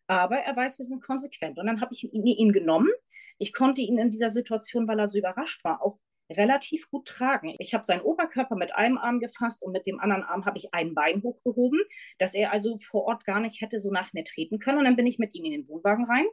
Aber 0.07 0.37
er 0.37 0.55
weiß, 0.55 0.77
wir 0.77 0.85
sind 0.85 1.01
konsequent. 1.01 1.57
Und 1.57 1.67
dann 1.67 1.79
habe 1.79 1.93
ich 1.93 2.13
ihn, 2.13 2.25
ihn 2.25 2.51
genommen. 2.51 2.89
Ich 3.37 3.53
konnte 3.53 3.81
ihn 3.81 3.97
in 3.99 4.09
dieser 4.09 4.29
Situation, 4.29 4.87
weil 4.87 4.99
er 4.99 5.07
so 5.07 5.17
überrascht 5.17 5.63
war, 5.63 5.81
auch 5.81 5.99
relativ 6.29 6.89
gut 6.89 7.07
tragen. 7.07 7.55
Ich 7.59 7.73
habe 7.73 7.83
seinen 7.83 8.01
Oberkörper 8.01 8.55
mit 8.55 8.73
einem 8.75 8.97
Arm 8.97 9.19
gefasst 9.19 9.63
und 9.63 9.71
mit 9.71 9.87
dem 9.87 9.99
anderen 9.99 10.23
Arm 10.23 10.45
habe 10.45 10.57
ich 10.57 10.73
ein 10.73 10.93
Bein 10.93 11.21
hochgehoben, 11.23 11.79
dass 12.17 12.33
er 12.33 12.51
also 12.51 12.77
vor 12.79 13.05
Ort 13.05 13.25
gar 13.25 13.39
nicht 13.39 13.61
hätte 13.61 13.79
so 13.79 13.91
nach 13.91 14.13
mir 14.13 14.23
treten 14.23 14.59
können. 14.59 14.79
Und 14.79 14.85
dann 14.85 14.95
bin 14.95 15.07
ich 15.07 15.19
mit 15.19 15.33
ihm 15.35 15.45
in 15.45 15.51
den 15.51 15.67
Wohnwagen 15.67 16.05
rein 16.05 16.25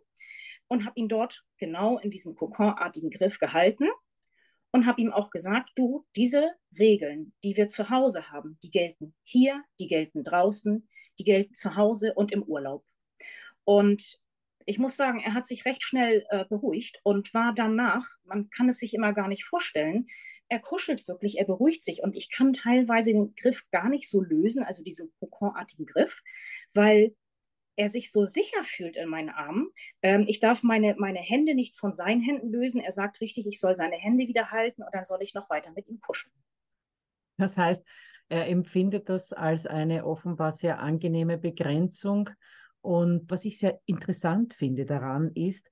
und 0.68 0.84
habe 0.84 0.98
ihn 0.98 1.08
dort 1.08 1.44
genau 1.58 1.98
in 1.98 2.10
diesem 2.10 2.34
kokonartigen 2.34 3.10
Griff 3.10 3.38
gehalten 3.38 3.86
und 4.72 4.86
habe 4.86 5.00
ihm 5.00 5.12
auch 5.12 5.30
gesagt, 5.30 5.70
du, 5.76 6.04
diese 6.16 6.50
Regeln, 6.78 7.32
die 7.44 7.56
wir 7.56 7.68
zu 7.68 7.90
Hause 7.90 8.30
haben, 8.30 8.58
die 8.62 8.70
gelten 8.70 9.14
hier, 9.22 9.62
die 9.78 9.86
gelten 9.86 10.24
draußen, 10.24 10.88
die 11.18 11.24
gelten 11.24 11.54
zu 11.54 11.76
Hause 11.76 12.14
und 12.14 12.32
im 12.32 12.42
Urlaub. 12.42 12.84
Und 13.62 14.18
ich 14.66 14.78
muss 14.78 14.96
sagen, 14.96 15.20
er 15.20 15.34
hat 15.34 15.46
sich 15.46 15.64
recht 15.64 15.82
schnell 15.82 16.24
äh, 16.30 16.44
beruhigt 16.46 17.00
und 17.02 17.34
war 17.34 17.52
danach, 17.54 18.08
man 18.24 18.48
kann 18.50 18.68
es 18.68 18.78
sich 18.78 18.94
immer 18.94 19.12
gar 19.12 19.28
nicht 19.28 19.44
vorstellen, 19.44 20.06
er 20.48 20.60
kuschelt 20.60 21.06
wirklich, 21.08 21.38
er 21.38 21.44
beruhigt 21.44 21.82
sich 21.82 22.02
und 22.02 22.16
ich 22.16 22.30
kann 22.30 22.52
teilweise 22.52 23.12
den 23.12 23.34
Griff 23.34 23.64
gar 23.70 23.88
nicht 23.88 24.08
so 24.08 24.22
lösen, 24.22 24.64
also 24.64 24.82
diesen 24.82 25.12
kokonartigen 25.20 25.86
Griff, 25.86 26.22
weil 26.72 27.14
er 27.76 27.88
sich 27.88 28.12
so 28.12 28.24
sicher 28.24 28.62
fühlt 28.62 28.96
in 28.96 29.08
meinen 29.08 29.30
Armen. 29.30 29.68
Ähm, 30.02 30.24
ich 30.28 30.40
darf 30.40 30.62
meine, 30.62 30.94
meine 30.98 31.18
Hände 31.18 31.54
nicht 31.54 31.76
von 31.76 31.92
seinen 31.92 32.20
Händen 32.20 32.52
lösen. 32.52 32.80
Er 32.80 32.92
sagt 32.92 33.20
richtig, 33.20 33.46
ich 33.46 33.58
soll 33.58 33.74
seine 33.74 33.96
Hände 33.96 34.28
wieder 34.28 34.50
halten 34.50 34.82
und 34.82 34.94
dann 34.94 35.04
soll 35.04 35.22
ich 35.22 35.34
noch 35.34 35.50
weiter 35.50 35.72
mit 35.72 35.88
ihm 35.88 36.00
kuscheln. 36.00 36.32
Das 37.36 37.56
heißt, 37.56 37.84
er 38.28 38.48
empfindet 38.48 39.08
das 39.08 39.32
als 39.32 39.66
eine 39.66 40.06
offenbar 40.06 40.52
sehr 40.52 40.78
angenehme 40.78 41.36
Begrenzung 41.36 42.30
und 42.84 43.30
was 43.30 43.46
ich 43.46 43.58
sehr 43.58 43.80
interessant 43.86 44.52
finde 44.52 44.84
daran 44.84 45.30
ist, 45.34 45.70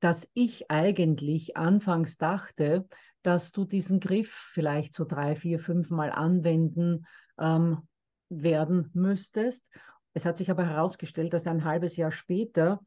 dass 0.00 0.28
ich 0.34 0.70
eigentlich 0.70 1.56
anfangs 1.56 2.18
dachte, 2.18 2.86
dass 3.22 3.50
du 3.52 3.64
diesen 3.64 3.98
Griff 3.98 4.30
vielleicht 4.52 4.94
so 4.94 5.04
drei, 5.04 5.36
vier, 5.36 5.58
fünf 5.58 5.88
Mal 5.88 6.10
anwenden 6.10 7.06
ähm, 7.38 7.78
werden 8.28 8.90
müsstest. 8.92 9.64
Es 10.12 10.26
hat 10.26 10.36
sich 10.36 10.50
aber 10.50 10.66
herausgestellt, 10.66 11.32
dass 11.32 11.46
ein 11.46 11.64
halbes 11.64 11.96
Jahr 11.96 12.12
später 12.12 12.80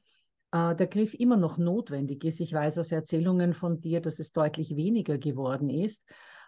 äh, 0.52 0.76
der 0.76 0.88
Griff 0.88 1.16
immer 1.16 1.38
noch 1.38 1.58
notwendig 1.58 2.24
ist. 2.24 2.40
Ich 2.42 2.54
weiß 2.54 2.78
aus 2.78 2.92
Erzählungen 2.92 3.54
von 3.54 3.82
dir, 3.82 4.02
dass 4.02 4.20
es 4.20 4.34
deutlich 4.34 4.76
weniger 4.76 5.18
geworden 5.18 5.72
ist. 5.72 6.04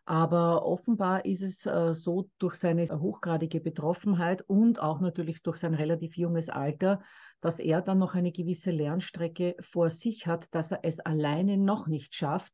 Aber 0.05 0.65
offenbar 0.65 1.25
ist 1.25 1.41
es 1.41 1.65
äh, 1.65 1.93
so 1.95 2.29
durch 2.37 2.55
seine 2.55 2.87
hochgradige 2.87 3.59
Betroffenheit 3.59 4.43
und 4.43 4.79
auch 4.79 4.99
natürlich 4.99 5.41
durch 5.41 5.57
sein 5.57 5.73
relativ 5.73 6.15
junges 6.15 6.47
Alter, 6.47 7.01
dass 7.41 7.57
er 7.57 7.81
dann 7.81 7.97
noch 7.97 8.13
eine 8.13 8.31
gewisse 8.31 8.69
Lernstrecke 8.69 9.55
vor 9.59 9.89
sich 9.89 10.27
hat, 10.27 10.53
dass 10.53 10.71
er 10.71 10.79
es 10.83 10.99
alleine 10.99 11.57
noch 11.57 11.87
nicht 11.87 12.13
schafft, 12.13 12.53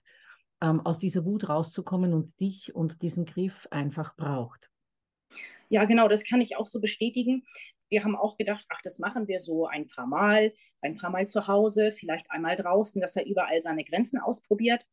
ähm, 0.61 0.79
aus 0.85 0.97
dieser 0.97 1.25
Wut 1.25 1.49
rauszukommen 1.49 2.13
und 2.13 2.39
dich 2.39 2.73
und 2.73 3.01
diesen 3.01 3.25
Griff 3.25 3.67
einfach 3.69 4.15
braucht. 4.15 4.69
Ja, 5.67 5.85
genau, 5.85 6.07
das 6.07 6.23
kann 6.23 6.41
ich 6.41 6.55
auch 6.55 6.67
so 6.67 6.79
bestätigen. 6.79 7.43
Wir 7.89 8.05
haben 8.05 8.15
auch 8.15 8.37
gedacht, 8.37 8.65
ach, 8.69 8.81
das 8.83 8.99
machen 8.99 9.27
wir 9.27 9.39
so 9.39 9.67
ein 9.67 9.87
paar 9.87 10.07
Mal, 10.07 10.53
ein 10.81 10.95
paar 10.95 11.09
Mal 11.09 11.27
zu 11.27 11.47
Hause, 11.47 11.91
vielleicht 11.91 12.31
einmal 12.31 12.55
draußen, 12.55 13.01
dass 13.01 13.17
er 13.17 13.25
überall 13.25 13.59
seine 13.59 13.83
Grenzen 13.83 14.19
ausprobiert. 14.19 14.85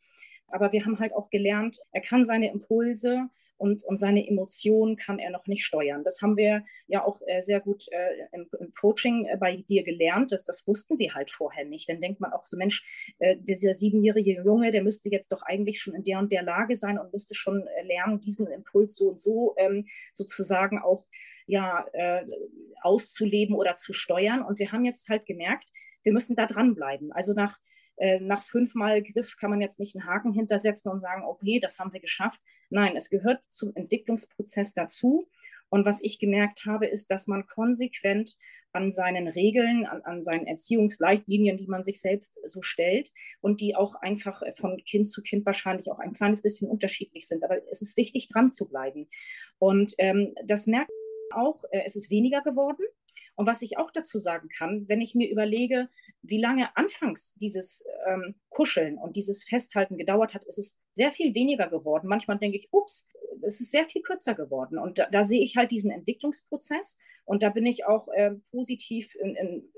Aber 0.49 0.73
wir 0.73 0.85
haben 0.85 0.99
halt 0.99 1.13
auch 1.13 1.31
gelernt, 1.31 1.81
er 1.93 2.01
kann 2.01 2.25
seine 2.25 2.51
Impulse 2.51 3.29
und, 3.59 3.85
und 3.85 3.99
seine 3.99 4.27
Emotionen 4.27 4.97
kann 4.97 5.19
er 5.19 5.31
noch 5.31 5.47
nicht 5.47 5.65
steuern. 5.65 6.05
Das 6.05 6.23
haben 6.23 6.37
wir 6.37 6.65
ja 6.87 7.05
auch 7.05 7.21
äh, 7.27 7.41
sehr 7.41 7.61
gut 7.61 7.87
äh, 7.91 8.27
im, 8.33 8.49
im, 8.59 8.73
Coaching 8.73 9.27
äh, 9.27 9.37
bei 9.37 9.57
dir 9.57 9.83
gelernt. 9.83 10.31
Das, 10.31 10.45
das 10.45 10.67
wussten 10.67 10.99
wir 10.99 11.15
halt 11.15 11.31
vorher 11.31 11.65
nicht. 11.65 11.89
Dann 11.89 12.01
denkt 12.01 12.21
man 12.21 12.33
auch 12.33 12.45
so, 12.45 12.57
Mensch, 12.57 12.85
äh, 13.19 13.37
dieser 13.37 13.75
siebenjährige 13.75 14.43
Junge, 14.45 14.71
der 14.71 14.85
müsste 14.85 15.11
jetzt 15.11 15.33
doch 15.33 15.43
eigentlich 15.43 15.81
schon 15.81 15.95
in 15.95 16.05
der 16.05 16.21
und 16.21 16.31
der 16.31 16.45
Lage 16.45 16.77
sein 16.77 16.99
und 16.99 17.13
müsste 17.13 17.35
schon 17.35 17.67
äh, 17.67 17.83
lernen, 17.83 18.21
diesen 18.21 18.47
Impuls 18.47 18.95
so 18.95 19.09
und 19.09 19.19
so 19.19 19.55
ähm, 19.59 19.87
sozusagen 20.13 20.79
auch 20.79 21.05
ja, 21.47 21.85
äh, 21.95 22.25
auszuleben 22.83 23.57
oder 23.57 23.75
zu 23.75 23.93
steuern. 23.93 24.43
Und 24.43 24.61
wir 24.61 24.71
haben 24.71 24.85
jetzt 24.85 25.09
halt 25.09 25.27
gemerkt, 25.27 25.67
wir 26.05 26.13
müssen 26.13 26.37
da 26.37 26.47
dranbleiben. 26.47 27.11
Also 27.11 27.33
nach 27.33 27.59
äh, 27.99 28.21
nach 28.21 28.43
fünfmal 28.43 29.03
Griff 29.03 29.37
kann 29.37 29.51
man 29.51 29.61
jetzt 29.61 29.81
nicht 29.81 29.97
einen 29.97 30.07
Haken 30.07 30.33
hintersetzen 30.33 30.91
und 30.91 31.01
sagen, 31.01 31.25
okay, 31.25 31.61
das 31.61 31.79
haben 31.79 31.93
wir 31.93 32.01
geschafft. 32.01 32.41
Nein, 32.71 32.97
es 32.97 33.11
gehört 33.11 33.41
zum 33.49 33.75
Entwicklungsprozess 33.75 34.75
dazu. 34.75 35.29
Und 35.71 35.85
was 35.85 36.03
ich 36.03 36.19
gemerkt 36.19 36.65
habe, 36.67 36.87
ist, 36.87 37.11
dass 37.11 37.27
man 37.27 37.47
konsequent 37.47 38.37
an 38.73 38.91
seinen 38.91 39.29
Regeln, 39.29 39.87
an, 39.87 40.03
an, 40.03 40.23
seinen 40.23 40.47
Erziehungsleitlinien, 40.47 41.57
die 41.57 41.67
man 41.67 41.83
sich 41.83 42.01
selbst 42.01 42.41
so 42.45 42.63
stellt 42.63 43.13
und 43.41 43.61
die 43.61 43.77
auch 43.77 43.95
einfach 43.97 44.43
von 44.55 44.79
Kind 44.85 45.09
zu 45.09 45.23
Kind 45.23 45.45
wahrscheinlich 45.45 45.91
auch 45.91 45.99
ein 45.99 46.15
kleines 46.15 46.43
bisschen 46.43 46.71
unterschiedlich 46.71 47.29
sind. 47.29 47.45
Aber 47.45 47.59
es 47.71 47.83
ist 47.83 47.97
wichtig, 47.97 48.29
dran 48.29 48.51
zu 48.51 48.69
bleiben. 48.69 49.09
Und 49.59 49.95
ähm, 49.99 50.35
das 50.45 50.67
merkt 50.67 50.91
man 51.31 51.41
auch, 51.41 51.65
äh, 51.71 51.83
es 51.85 51.97
ist 51.97 52.11
weniger 52.11 52.41
geworden. 52.43 52.85
Und 53.39 53.47
was 53.47 53.63
ich 53.63 53.79
auch 53.79 53.93
dazu 53.93 54.19
sagen 54.19 54.49
kann, 54.49 54.89
wenn 54.89 55.01
ich 55.01 55.15
mir 55.15 55.31
überlege, 55.31 55.89
wie 56.23 56.41
lange 56.41 56.77
anfangs 56.77 57.37
dieses 57.37 57.85
ähm, 58.09 58.35
Kuscheln 58.49 58.99
und 58.99 59.15
dieses 59.15 59.45
Festhalten 59.45 59.97
gedauert 59.97 60.35
hat, 60.35 60.43
ist 60.45 60.59
es 60.59 60.81
sehr 60.91 61.13
viel 61.13 61.33
weniger 61.37 61.69
geworden. 61.69 62.09
Manchmal 62.09 62.39
denke 62.39 62.59
ich, 62.59 62.69
ups, 62.73 63.07
es 63.37 63.61
ist 63.61 63.71
sehr 63.71 63.89
viel 63.89 64.03
kürzer 64.03 64.35
geworden. 64.35 64.77
Und 64.77 64.99
da, 64.99 65.09
da 65.09 65.23
sehe 65.23 65.41
ich 65.41 65.57
halt 65.57 65.71
diesen 65.71 65.93
Entwicklungsprozess. 65.93 66.99
Und 67.25 67.45
da 67.45 67.51
bin 67.51 67.65
ich 67.65 67.87
auch 67.87 68.09
äh, 68.09 68.33
positiv 68.51 69.15
in, 69.15 69.37
in, 69.37 69.73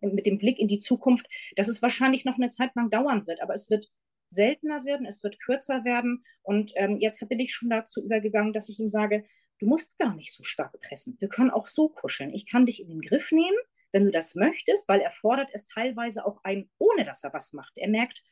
in, 0.00 0.14
mit 0.14 0.24
dem 0.24 0.38
Blick 0.38 0.58
in 0.58 0.68
die 0.68 0.78
Zukunft, 0.78 1.26
dass 1.56 1.68
es 1.68 1.82
wahrscheinlich 1.82 2.24
noch 2.24 2.36
eine 2.36 2.48
Zeit 2.48 2.74
lang 2.74 2.88
dauern 2.88 3.26
wird. 3.26 3.42
Aber 3.42 3.52
es 3.52 3.68
wird 3.68 3.92
seltener 4.30 4.86
werden, 4.86 5.04
es 5.04 5.22
wird 5.22 5.38
kürzer 5.40 5.84
werden. 5.84 6.24
Und 6.42 6.72
ähm, 6.76 6.96
jetzt 6.96 7.28
bin 7.28 7.38
ich 7.38 7.52
schon 7.52 7.68
dazu 7.68 8.02
übergegangen, 8.02 8.54
dass 8.54 8.70
ich 8.70 8.80
ihm 8.80 8.88
sage, 8.88 9.26
Du 9.58 9.66
musst 9.66 9.96
gar 9.98 10.14
nicht 10.14 10.32
so 10.32 10.44
stark 10.44 10.78
pressen. 10.80 11.16
Wir 11.20 11.28
können 11.28 11.50
auch 11.50 11.66
so 11.66 11.88
kuscheln. 11.88 12.34
Ich 12.34 12.46
kann 12.46 12.66
dich 12.66 12.80
in 12.80 12.88
den 12.88 13.00
Griff 13.00 13.30
nehmen, 13.32 13.58
wenn 13.92 14.04
du 14.04 14.10
das 14.10 14.34
möchtest, 14.34 14.88
weil 14.88 15.00
er 15.00 15.10
fordert 15.10 15.50
es 15.52 15.66
teilweise 15.66 16.26
auch 16.26 16.42
ein, 16.42 16.68
ohne 16.78 17.04
dass 17.04 17.24
er 17.24 17.32
was 17.32 17.52
macht. 17.52 17.76
Er 17.76 17.88
merkt, 17.88 18.24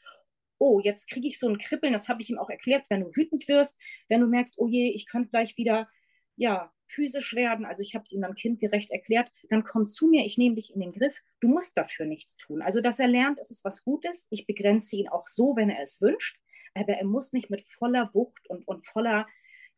oh, 0.58 0.80
jetzt 0.80 1.08
kriege 1.08 1.26
ich 1.26 1.38
so 1.38 1.48
ein 1.48 1.58
Kribbeln, 1.58 1.92
das 1.92 2.08
habe 2.08 2.22
ich 2.22 2.30
ihm 2.30 2.38
auch 2.38 2.50
erklärt, 2.50 2.86
wenn 2.88 3.00
du 3.00 3.16
wütend 3.16 3.46
wirst, 3.48 3.80
wenn 4.08 4.20
du 4.20 4.26
merkst, 4.26 4.58
oh 4.58 4.68
je, 4.68 4.90
ich 4.90 5.06
könnte 5.08 5.30
gleich 5.30 5.56
wieder, 5.56 5.88
ja, 6.36 6.72
physisch 6.86 7.34
werden, 7.34 7.64
also 7.64 7.82
ich 7.82 7.94
habe 7.94 8.04
es 8.04 8.12
ihm 8.12 8.20
dann 8.20 8.34
kindgerecht 8.34 8.90
erklärt, 8.90 9.30
dann 9.48 9.64
komm 9.64 9.86
zu 9.86 10.08
mir, 10.08 10.24
ich 10.24 10.38
nehme 10.38 10.56
dich 10.56 10.72
in 10.74 10.80
den 10.80 10.92
Griff, 10.92 11.20
du 11.40 11.48
musst 11.48 11.76
dafür 11.76 12.06
nichts 12.06 12.36
tun. 12.36 12.62
Also, 12.62 12.80
dass 12.80 12.98
er 12.98 13.08
lernt, 13.08 13.38
es 13.38 13.50
ist 13.50 13.64
was 13.64 13.82
Gutes, 13.82 14.28
ich 14.30 14.46
begrenze 14.46 14.96
ihn 14.96 15.08
auch 15.08 15.26
so, 15.26 15.56
wenn 15.56 15.70
er 15.70 15.80
es 15.80 16.00
wünscht, 16.00 16.38
aber 16.74 16.92
er 16.94 17.04
muss 17.04 17.32
nicht 17.32 17.50
mit 17.50 17.62
voller 17.62 18.12
Wucht 18.14 18.48
und, 18.48 18.66
und 18.68 18.86
voller 18.86 19.26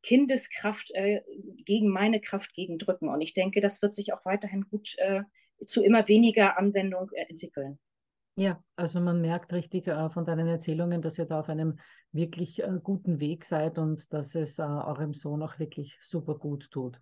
Kindeskraft 0.04 0.90
äh, 0.94 1.22
gegen 1.64 1.88
meine 1.88 2.20
Kraft 2.20 2.54
gegendrücken. 2.54 3.08
Und 3.08 3.20
ich 3.20 3.34
denke, 3.34 3.60
das 3.60 3.82
wird 3.82 3.94
sich 3.94 4.12
auch 4.12 4.24
weiterhin 4.24 4.66
gut 4.70 4.94
äh, 4.98 5.22
zu 5.64 5.82
immer 5.82 6.06
weniger 6.08 6.58
Anwendung 6.58 7.10
äh, 7.12 7.24
entwickeln. 7.28 7.78
Ja, 8.36 8.62
also 8.76 9.00
man 9.00 9.20
merkt 9.20 9.52
richtig 9.52 9.86
äh, 9.86 10.10
von 10.10 10.24
deinen 10.24 10.48
Erzählungen, 10.48 11.00
dass 11.02 11.18
ihr 11.18 11.24
da 11.24 11.40
auf 11.40 11.48
einem 11.48 11.78
wirklich 12.12 12.62
äh, 12.62 12.80
guten 12.82 13.20
Weg 13.20 13.44
seid 13.44 13.78
und 13.78 14.12
dass 14.12 14.34
es 14.34 14.58
äh, 14.58 14.62
eurem 14.62 15.14
Sohn 15.14 15.42
auch 15.42 15.58
wirklich 15.58 15.98
super 16.02 16.34
gut 16.34 16.70
tut. 16.70 17.00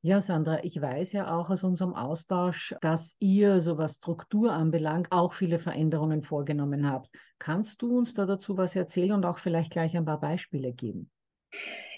Ja, 0.00 0.20
Sandra, 0.20 0.62
ich 0.64 0.80
weiß 0.80 1.12
ja 1.12 1.34
auch 1.34 1.48
aus 1.50 1.64
unserem 1.64 1.94
Austausch, 1.94 2.74
dass 2.82 3.16
ihr, 3.20 3.60
so 3.60 3.78
was 3.78 3.96
Struktur 3.96 4.52
anbelangt, 4.52 5.08
auch 5.10 5.32
viele 5.32 5.58
Veränderungen 5.58 6.22
vorgenommen 6.22 6.90
habt. 6.90 7.08
Kannst 7.38 7.80
du 7.80 7.96
uns 7.98 8.12
da 8.12 8.26
dazu 8.26 8.56
was 8.58 8.76
erzählen 8.76 9.12
und 9.12 9.24
auch 9.24 9.38
vielleicht 9.38 9.72
gleich 9.72 9.96
ein 9.96 10.04
paar 10.04 10.20
Beispiele 10.20 10.72
geben? 10.74 11.10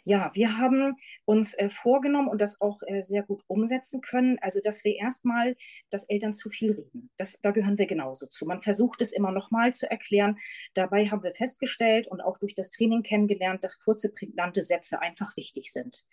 Ja, 0.09 0.31
wir 0.35 0.57
haben 0.57 0.95
uns 1.25 1.55
äh, 1.55 1.69
vorgenommen 1.69 2.29
und 2.29 2.41
das 2.41 2.61
auch 2.61 2.81
äh, 2.87 3.03
sehr 3.03 3.25
gut 3.25 3.43
umsetzen 3.49 4.03
können, 4.03 4.39
also 4.41 4.61
dass 4.63 4.85
wir 4.85 4.95
erstmal, 4.95 5.57
dass 5.91 6.05
Eltern 6.05 6.33
zu 6.33 6.49
viel 6.49 6.71
reden. 6.71 7.11
Das, 7.17 7.41
da 7.41 7.51
gehören 7.51 7.77
wir 7.77 7.87
genauso 7.87 8.29
zu. 8.29 8.47
Man 8.47 8.63
versucht 8.63 9.03
es 9.03 9.11
immer 9.11 9.33
nochmal 9.33 9.75
zu 9.75 9.91
erklären. 9.91 10.39
Dabei 10.75 11.09
haben 11.09 11.25
wir 11.25 11.33
festgestellt 11.33 12.07
und 12.07 12.21
auch 12.21 12.39
durch 12.39 12.55
das 12.55 12.71
Training 12.71 13.03
kennengelernt, 13.03 13.65
dass 13.65 13.81
kurze, 13.81 14.13
prägnante 14.13 14.63
Sätze 14.63 15.01
einfach 15.01 15.37
wichtig 15.37 15.73
sind. 15.73 16.07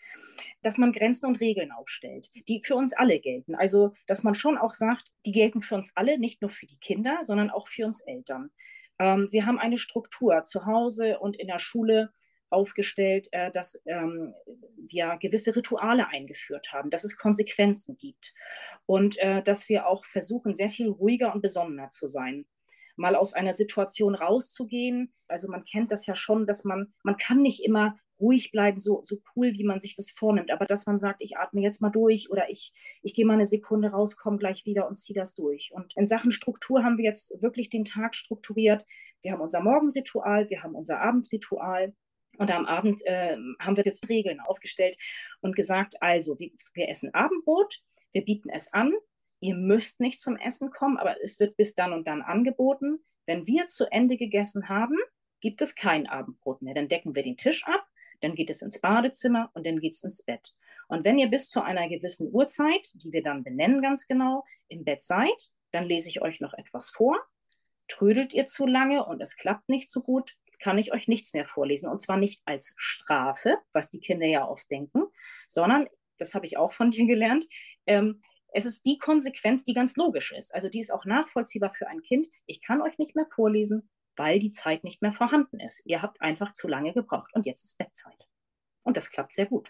Dass 0.63 0.79
man 0.79 0.91
Grenzen 0.91 1.27
und 1.27 1.39
Regeln 1.39 1.71
aufstellt, 1.71 2.31
die 2.47 2.63
für 2.63 2.73
uns 2.75 2.93
alle 2.93 3.19
gelten. 3.19 3.53
Also, 3.53 3.93
dass 4.07 4.23
man 4.23 4.33
schon 4.33 4.57
auch 4.57 4.73
sagt, 4.73 5.13
die 5.23 5.33
gelten 5.33 5.61
für 5.61 5.75
uns 5.75 5.91
alle, 5.93 6.17
nicht 6.17 6.41
nur 6.41 6.49
für 6.49 6.65
die 6.65 6.79
Kinder, 6.79 7.19
sondern 7.21 7.51
auch 7.51 7.67
für 7.67 7.85
uns 7.85 8.01
Eltern. 8.01 8.49
Ähm, 8.97 9.27
wir 9.29 9.45
haben 9.45 9.59
eine 9.59 9.77
Struktur 9.77 10.43
zu 10.45 10.65
Hause 10.65 11.19
und 11.19 11.37
in 11.37 11.45
der 11.45 11.59
Schule, 11.59 12.11
aufgestellt, 12.53 13.27
äh, 13.31 13.51
dass 13.51 13.81
ähm, 13.85 14.33
wir 14.77 15.17
gewisse 15.21 15.55
Rituale 15.55 16.07
eingeführt 16.07 16.71
haben, 16.71 16.89
dass 16.89 17.03
es 17.03 17.17
Konsequenzen 17.17 17.97
gibt 17.97 18.33
und 18.85 19.17
äh, 19.19 19.41
dass 19.43 19.69
wir 19.69 19.87
auch 19.87 20.05
versuchen, 20.05 20.53
sehr 20.53 20.69
viel 20.69 20.89
ruhiger 20.89 21.33
und 21.33 21.41
besonnener 21.41 21.89
zu 21.89 22.07
sein. 22.07 22.45
Mal 22.95 23.15
aus 23.15 23.33
einer 23.33 23.53
Situation 23.53 24.13
rauszugehen. 24.13 25.13
Also 25.27 25.49
man 25.49 25.65
kennt 25.65 25.91
das 25.91 26.05
ja 26.05 26.15
schon, 26.15 26.45
dass 26.45 26.63
man, 26.63 26.93
man 27.03 27.17
kann 27.17 27.41
nicht 27.41 27.63
immer 27.63 27.97
ruhig 28.19 28.51
bleiben, 28.51 28.79
so, 28.79 29.01
so 29.03 29.17
cool, 29.35 29.53
wie 29.53 29.63
man 29.63 29.79
sich 29.79 29.95
das 29.95 30.11
vornimmt. 30.11 30.51
Aber 30.51 30.65
dass 30.65 30.85
man 30.85 30.99
sagt, 30.99 31.21
ich 31.21 31.37
atme 31.37 31.61
jetzt 31.61 31.81
mal 31.81 31.89
durch 31.89 32.29
oder 32.29 32.49
ich, 32.49 32.73
ich 33.01 33.13
gehe 33.13 33.25
mal 33.25 33.33
eine 33.33 33.45
Sekunde 33.45 33.89
raus, 33.89 34.15
komme 34.15 34.37
gleich 34.37 34.65
wieder 34.65 34.87
und 34.87 34.95
ziehe 34.95 35.19
das 35.19 35.35
durch. 35.35 35.71
Und 35.73 35.95
in 35.97 36.05
Sachen 36.05 36.31
Struktur 36.31 36.83
haben 36.83 36.97
wir 36.97 37.05
jetzt 37.05 37.41
wirklich 37.41 37.69
den 37.69 37.85
Tag 37.85 38.15
strukturiert. 38.15 38.85
Wir 39.21 39.33
haben 39.33 39.41
unser 39.41 39.61
Morgenritual, 39.61 40.49
wir 40.49 40.63
haben 40.63 40.75
unser 40.75 41.01
Abendritual. 41.01 41.93
Und 42.37 42.51
am 42.51 42.65
Abend 42.65 43.05
äh, 43.05 43.37
haben 43.59 43.77
wir 43.77 43.83
jetzt 43.83 44.07
Regeln 44.09 44.39
aufgestellt 44.39 44.97
und 45.41 45.55
gesagt, 45.55 46.01
also 46.01 46.39
wir, 46.39 46.51
wir 46.73 46.89
essen 46.89 47.13
Abendbrot, 47.13 47.81
wir 48.11 48.23
bieten 48.25 48.49
es 48.49 48.73
an, 48.73 48.93
ihr 49.39 49.55
müsst 49.55 49.99
nicht 49.99 50.19
zum 50.19 50.37
Essen 50.37 50.71
kommen, 50.71 50.97
aber 50.97 51.21
es 51.21 51.39
wird 51.39 51.57
bis 51.57 51.75
dann 51.75 51.93
und 51.93 52.07
dann 52.07 52.21
angeboten. 52.21 53.03
Wenn 53.25 53.45
wir 53.45 53.67
zu 53.67 53.85
Ende 53.91 54.17
gegessen 54.17 54.69
haben, 54.69 54.97
gibt 55.41 55.61
es 55.61 55.75
kein 55.75 56.07
Abendbrot 56.07 56.61
mehr. 56.61 56.73
Dann 56.73 56.87
decken 56.87 57.15
wir 57.15 57.23
den 57.23 57.37
Tisch 57.37 57.65
ab, 57.67 57.85
dann 58.21 58.35
geht 58.35 58.49
es 58.49 58.61
ins 58.61 58.79
Badezimmer 58.79 59.51
und 59.53 59.65
dann 59.65 59.79
geht 59.79 59.93
es 59.93 60.03
ins 60.03 60.23
Bett. 60.23 60.53
Und 60.87 61.05
wenn 61.05 61.17
ihr 61.17 61.27
bis 61.27 61.49
zu 61.49 61.61
einer 61.61 61.89
gewissen 61.89 62.31
Uhrzeit, 62.31 62.87
die 62.95 63.11
wir 63.11 63.23
dann 63.23 63.43
benennen 63.43 63.81
ganz 63.81 64.07
genau, 64.07 64.45
im 64.69 64.83
Bett 64.83 65.03
seid, 65.03 65.51
dann 65.71 65.85
lese 65.85 66.09
ich 66.09 66.21
euch 66.21 66.39
noch 66.39 66.53
etwas 66.53 66.89
vor. 66.89 67.19
Trödelt 67.87 68.33
ihr 68.33 68.45
zu 68.45 68.65
lange 68.65 69.05
und 69.05 69.21
es 69.21 69.35
klappt 69.35 69.67
nicht 69.67 69.91
so 69.91 70.01
gut, 70.01 70.37
kann 70.63 70.77
ich 70.77 70.93
euch 70.93 71.07
nichts 71.07 71.33
mehr 71.33 71.45
vorlesen. 71.45 71.89
Und 71.89 71.99
zwar 71.99 72.17
nicht 72.17 72.41
als 72.45 72.73
Strafe, 72.77 73.57
was 73.73 73.89
die 73.89 73.99
Kinder 73.99 74.25
ja 74.25 74.47
oft 74.47 74.71
denken, 74.71 75.03
sondern, 75.47 75.87
das 76.17 76.33
habe 76.33 76.45
ich 76.45 76.57
auch 76.57 76.71
von 76.71 76.89
dir 76.91 77.05
gelernt, 77.05 77.45
ähm, 77.85 78.21
es 78.55 78.65
ist 78.65 78.85
die 78.85 78.99
Konsequenz, 78.99 79.63
die 79.63 79.73
ganz 79.73 79.95
logisch 79.95 80.31
ist. 80.31 80.53
Also 80.53 80.69
die 80.69 80.79
ist 80.79 80.93
auch 80.93 81.05
nachvollziehbar 81.05 81.73
für 81.73 81.87
ein 81.87 82.01
Kind. 82.01 82.27
Ich 82.45 82.61
kann 82.61 82.81
euch 82.81 82.99
nicht 82.99 83.15
mehr 83.15 83.25
vorlesen, 83.33 83.89
weil 84.15 84.37
die 84.37 84.51
Zeit 84.51 84.83
nicht 84.83 85.01
mehr 85.01 85.11
vorhanden 85.11 85.59
ist. 85.59 85.81
Ihr 85.85 86.03
habt 86.03 86.21
einfach 86.21 86.51
zu 86.53 86.67
lange 86.67 86.93
gebraucht 86.93 87.33
und 87.33 87.47
jetzt 87.47 87.63
ist 87.63 87.77
Bettzeit. 87.79 88.27
Und 88.83 88.95
das 88.95 89.09
klappt 89.09 89.33
sehr 89.33 89.47
gut. 89.47 89.69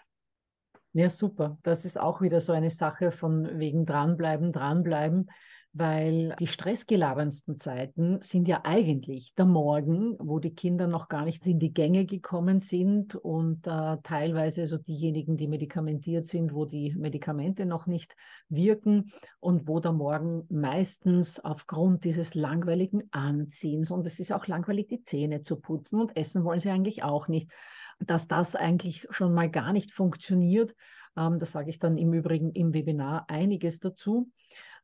Ja, 0.92 1.08
super. 1.08 1.58
Das 1.62 1.86
ist 1.86 1.98
auch 1.98 2.20
wieder 2.20 2.42
so 2.42 2.52
eine 2.52 2.70
Sache 2.70 3.10
von 3.10 3.58
wegen 3.58 3.86
dranbleiben, 3.86 4.52
dranbleiben 4.52 5.30
weil 5.76 6.36
die 6.38 6.46
stressgeladensten 6.46 7.58
Zeiten 7.58 8.22
sind 8.22 8.46
ja 8.46 8.60
eigentlich 8.62 9.34
der 9.34 9.44
Morgen, 9.44 10.16
wo 10.20 10.38
die 10.38 10.54
Kinder 10.54 10.86
noch 10.86 11.08
gar 11.08 11.24
nicht 11.24 11.44
in 11.48 11.58
die 11.58 11.72
Gänge 11.72 12.06
gekommen 12.06 12.60
sind 12.60 13.16
und 13.16 13.66
äh, 13.66 13.96
teilweise 14.04 14.68
so 14.68 14.78
diejenigen, 14.78 15.36
die 15.36 15.48
medikamentiert 15.48 16.28
sind, 16.28 16.54
wo 16.54 16.64
die 16.64 16.94
Medikamente 16.94 17.66
noch 17.66 17.88
nicht 17.88 18.14
wirken 18.48 19.10
und 19.40 19.66
wo 19.66 19.80
der 19.80 19.92
Morgen 19.92 20.46
meistens 20.48 21.40
aufgrund 21.40 22.04
dieses 22.04 22.36
langweiligen 22.36 23.02
Anziehens 23.10 23.90
und 23.90 24.06
es 24.06 24.20
ist 24.20 24.32
auch 24.32 24.46
langweilig, 24.46 24.86
die 24.86 25.02
Zähne 25.02 25.42
zu 25.42 25.56
putzen 25.56 26.00
und 26.00 26.16
essen 26.16 26.44
wollen 26.44 26.60
sie 26.60 26.70
eigentlich 26.70 27.02
auch 27.02 27.26
nicht, 27.26 27.50
dass 27.98 28.28
das 28.28 28.54
eigentlich 28.54 29.08
schon 29.10 29.34
mal 29.34 29.50
gar 29.50 29.72
nicht 29.72 29.90
funktioniert. 29.90 30.76
Ähm, 31.16 31.40
das 31.40 31.50
sage 31.50 31.70
ich 31.70 31.80
dann 31.80 31.98
im 31.98 32.12
Übrigen 32.12 32.52
im 32.52 32.72
Webinar 32.72 33.24
einiges 33.28 33.80
dazu. 33.80 34.30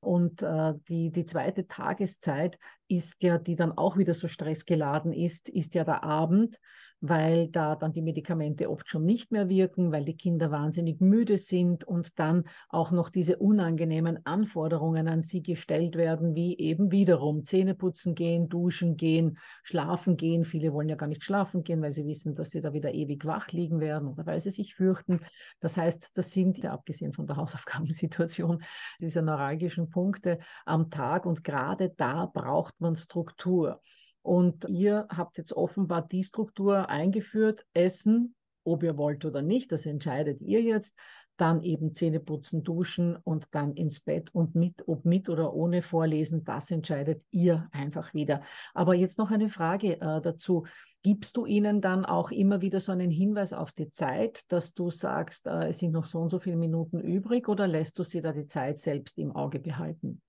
Und 0.00 0.42
äh, 0.42 0.74
die, 0.88 1.10
die 1.10 1.26
zweite 1.26 1.66
Tageszeit 1.66 2.58
ist 2.88 3.22
ja, 3.22 3.38
die 3.38 3.54
dann 3.54 3.76
auch 3.76 3.98
wieder 3.98 4.14
so 4.14 4.28
stressgeladen 4.28 5.12
ist, 5.12 5.48
ist 5.48 5.74
ja 5.74 5.84
der 5.84 6.02
Abend 6.02 6.58
weil 7.00 7.48
da 7.48 7.76
dann 7.76 7.92
die 7.92 8.02
Medikamente 8.02 8.70
oft 8.70 8.88
schon 8.88 9.04
nicht 9.04 9.32
mehr 9.32 9.48
wirken, 9.48 9.90
weil 9.90 10.04
die 10.04 10.16
Kinder 10.16 10.50
wahnsinnig 10.50 11.00
müde 11.00 11.38
sind 11.38 11.84
und 11.84 12.18
dann 12.18 12.44
auch 12.68 12.90
noch 12.90 13.08
diese 13.08 13.38
unangenehmen 13.38 14.24
Anforderungen 14.26 15.08
an 15.08 15.22
sie 15.22 15.42
gestellt 15.42 15.96
werden, 15.96 16.34
wie 16.34 16.58
eben 16.58 16.90
wiederum 16.90 17.44
Zähne 17.44 17.74
putzen 17.74 18.14
gehen, 18.14 18.48
duschen 18.48 18.96
gehen, 18.96 19.38
schlafen 19.62 20.16
gehen. 20.16 20.44
Viele 20.44 20.72
wollen 20.72 20.88
ja 20.88 20.96
gar 20.96 21.06
nicht 21.06 21.24
schlafen 21.24 21.64
gehen, 21.64 21.80
weil 21.80 21.92
sie 21.92 22.06
wissen, 22.06 22.34
dass 22.34 22.50
sie 22.50 22.60
da 22.60 22.72
wieder 22.72 22.92
ewig 22.92 23.24
wach 23.24 23.48
liegen 23.48 23.80
werden 23.80 24.08
oder 24.08 24.26
weil 24.26 24.40
sie 24.40 24.50
sich 24.50 24.74
fürchten. 24.74 25.20
Das 25.60 25.76
heißt, 25.76 26.16
das 26.18 26.30
sind, 26.32 26.64
abgesehen 26.66 27.14
von 27.14 27.26
der 27.26 27.36
Hausaufgabensituation, 27.36 28.62
diese 29.00 29.22
neuralgischen 29.22 29.90
Punkte 29.90 30.38
am 30.66 30.90
Tag 30.90 31.24
und 31.24 31.44
gerade 31.44 31.90
da 31.96 32.26
braucht 32.26 32.78
man 32.80 32.96
Struktur. 32.96 33.80
Und 34.22 34.68
ihr 34.68 35.06
habt 35.08 35.38
jetzt 35.38 35.52
offenbar 35.52 36.06
die 36.06 36.24
Struktur 36.24 36.88
eingeführt, 36.88 37.64
Essen, 37.72 38.34
ob 38.64 38.82
ihr 38.82 38.96
wollt 38.96 39.24
oder 39.24 39.42
nicht, 39.42 39.72
das 39.72 39.86
entscheidet 39.86 40.40
ihr 40.40 40.62
jetzt. 40.62 40.96
Dann 41.36 41.62
eben 41.62 41.94
Zähne 41.94 42.20
putzen, 42.20 42.62
duschen 42.64 43.16
und 43.16 43.46
dann 43.52 43.72
ins 43.72 44.00
Bett 44.00 44.28
und 44.34 44.54
mit, 44.54 44.86
ob 44.86 45.06
mit 45.06 45.30
oder 45.30 45.54
ohne 45.54 45.80
Vorlesen, 45.80 46.44
das 46.44 46.70
entscheidet 46.70 47.24
ihr 47.30 47.66
einfach 47.72 48.12
wieder. 48.12 48.42
Aber 48.74 48.94
jetzt 48.94 49.16
noch 49.16 49.30
eine 49.30 49.48
Frage 49.48 49.94
äh, 50.02 50.20
dazu. 50.20 50.66
Gibst 51.02 51.38
du 51.38 51.46
ihnen 51.46 51.80
dann 51.80 52.04
auch 52.04 52.30
immer 52.30 52.60
wieder 52.60 52.78
so 52.78 52.92
einen 52.92 53.10
Hinweis 53.10 53.54
auf 53.54 53.72
die 53.72 53.90
Zeit, 53.90 54.42
dass 54.52 54.74
du 54.74 54.90
sagst, 54.90 55.46
äh, 55.46 55.68
es 55.68 55.78
sind 55.78 55.92
noch 55.92 56.04
so 56.04 56.18
und 56.18 56.28
so 56.28 56.38
viele 56.40 56.56
Minuten 56.56 57.00
übrig 57.00 57.48
oder 57.48 57.66
lässt 57.66 57.98
du 57.98 58.04
sie 58.04 58.20
da 58.20 58.32
die 58.32 58.44
Zeit 58.44 58.78
selbst 58.78 59.18
im 59.18 59.34
Auge 59.34 59.60
behalten? 59.60 60.20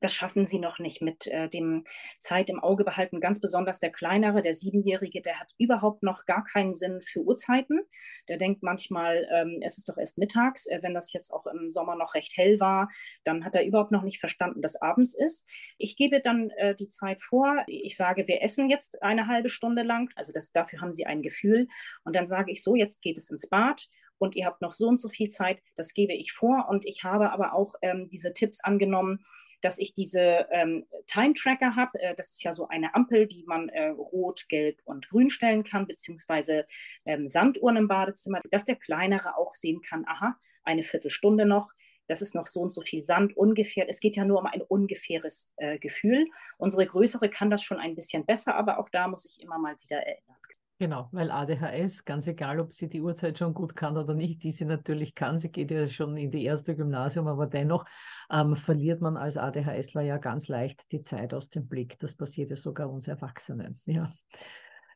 Das 0.00 0.12
schaffen 0.14 0.44
sie 0.44 0.58
noch 0.58 0.78
nicht 0.78 1.00
mit 1.00 1.26
äh, 1.26 1.48
dem 1.48 1.84
Zeit 2.18 2.50
im 2.50 2.60
Auge 2.60 2.84
behalten. 2.84 3.20
Ganz 3.20 3.40
besonders 3.40 3.80
der 3.80 3.90
Kleinere, 3.90 4.42
der 4.42 4.52
Siebenjährige, 4.52 5.22
der 5.22 5.40
hat 5.40 5.52
überhaupt 5.58 6.02
noch 6.02 6.26
gar 6.26 6.44
keinen 6.44 6.74
Sinn 6.74 7.00
für 7.00 7.20
Uhrzeiten. 7.20 7.80
Der 8.28 8.36
denkt 8.36 8.62
manchmal, 8.62 9.26
ähm, 9.32 9.60
es 9.62 9.78
ist 9.78 9.88
doch 9.88 9.96
erst 9.96 10.18
mittags. 10.18 10.66
Äh, 10.66 10.80
wenn 10.82 10.92
das 10.92 11.12
jetzt 11.12 11.32
auch 11.32 11.46
im 11.46 11.70
Sommer 11.70 11.96
noch 11.96 12.14
recht 12.14 12.36
hell 12.36 12.60
war, 12.60 12.90
dann 13.24 13.44
hat 13.44 13.54
er 13.54 13.64
überhaupt 13.64 13.90
noch 13.92 14.02
nicht 14.02 14.20
verstanden, 14.20 14.60
dass 14.60 14.80
abends 14.80 15.14
ist. 15.14 15.48
Ich 15.78 15.96
gebe 15.96 16.20
dann 16.20 16.50
äh, 16.50 16.74
die 16.74 16.88
Zeit 16.88 17.22
vor. 17.22 17.64
Ich 17.66 17.96
sage, 17.96 18.28
wir 18.28 18.42
essen 18.42 18.68
jetzt 18.68 19.02
eine 19.02 19.28
halbe 19.28 19.48
Stunde 19.48 19.82
lang. 19.82 20.10
Also 20.14 20.32
das, 20.32 20.52
dafür 20.52 20.82
haben 20.82 20.92
sie 20.92 21.06
ein 21.06 21.22
Gefühl. 21.22 21.68
Und 22.04 22.14
dann 22.14 22.26
sage 22.26 22.52
ich 22.52 22.62
so, 22.62 22.74
jetzt 22.74 23.00
geht 23.00 23.16
es 23.16 23.30
ins 23.30 23.48
Bad 23.48 23.88
und 24.18 24.36
ihr 24.36 24.46
habt 24.46 24.62
noch 24.62 24.72
so 24.72 24.88
und 24.88 25.00
so 25.00 25.08
viel 25.08 25.28
Zeit, 25.28 25.60
das 25.74 25.94
gebe 25.94 26.14
ich 26.14 26.32
vor. 26.32 26.66
Und 26.68 26.84
ich 26.84 27.04
habe 27.04 27.30
aber 27.30 27.54
auch 27.54 27.74
ähm, 27.82 28.08
diese 28.10 28.32
Tipps 28.32 28.62
angenommen, 28.62 29.24
dass 29.62 29.78
ich 29.78 29.94
diese 29.94 30.46
ähm, 30.50 30.84
Time-Tracker 31.06 31.76
habe. 31.76 31.98
Äh, 32.00 32.14
das 32.14 32.30
ist 32.30 32.42
ja 32.42 32.52
so 32.52 32.68
eine 32.68 32.94
Ampel, 32.94 33.26
die 33.26 33.44
man 33.46 33.68
äh, 33.68 33.88
rot, 33.88 34.46
gelb 34.48 34.80
und 34.84 35.08
grün 35.08 35.30
stellen 35.30 35.64
kann, 35.64 35.86
beziehungsweise 35.86 36.66
ähm, 37.04 37.26
Sanduhren 37.26 37.76
im 37.76 37.88
Badezimmer, 37.88 38.40
dass 38.50 38.64
der 38.64 38.76
Kleinere 38.76 39.36
auch 39.36 39.54
sehen 39.54 39.82
kann, 39.82 40.04
aha, 40.06 40.36
eine 40.64 40.82
Viertelstunde 40.82 41.46
noch. 41.46 41.70
Das 42.08 42.22
ist 42.22 42.36
noch 42.36 42.46
so 42.46 42.60
und 42.60 42.70
so 42.72 42.82
viel 42.82 43.02
Sand 43.02 43.36
ungefähr. 43.36 43.88
Es 43.88 43.98
geht 43.98 44.14
ja 44.14 44.24
nur 44.24 44.38
um 44.38 44.46
ein 44.46 44.62
ungefähres 44.62 45.52
äh, 45.56 45.78
Gefühl. 45.78 46.26
Unsere 46.56 46.86
größere 46.86 47.28
kann 47.28 47.50
das 47.50 47.62
schon 47.62 47.78
ein 47.80 47.96
bisschen 47.96 48.24
besser, 48.24 48.54
aber 48.54 48.78
auch 48.78 48.88
da 48.90 49.08
muss 49.08 49.26
ich 49.26 49.42
immer 49.42 49.58
mal 49.58 49.76
wieder 49.80 49.98
erinnern. 49.98 50.35
Genau, 50.78 51.08
weil 51.12 51.30
ADHS, 51.30 52.04
ganz 52.04 52.26
egal, 52.26 52.60
ob 52.60 52.70
sie 52.70 52.90
die 52.90 53.00
Uhrzeit 53.00 53.38
schon 53.38 53.54
gut 53.54 53.74
kann 53.74 53.96
oder 53.96 54.12
nicht, 54.12 54.42
die 54.42 54.52
sie 54.52 54.66
natürlich 54.66 55.14
kann, 55.14 55.38
sie 55.38 55.50
geht 55.50 55.70
ja 55.70 55.86
schon 55.88 56.18
in 56.18 56.30
die 56.30 56.44
erste 56.44 56.76
Gymnasium, 56.76 57.28
aber 57.28 57.46
dennoch 57.46 57.86
ähm, 58.30 58.56
verliert 58.56 59.00
man 59.00 59.16
als 59.16 59.38
ADHSler 59.38 60.02
ja 60.02 60.18
ganz 60.18 60.48
leicht 60.48 60.92
die 60.92 61.00
Zeit 61.00 61.32
aus 61.32 61.48
dem 61.48 61.66
Blick. 61.66 61.98
Das 61.98 62.14
passiert 62.14 62.50
ja 62.50 62.56
sogar 62.56 62.90
uns 62.90 63.08
Erwachsenen. 63.08 63.80
Ja. 63.86 64.12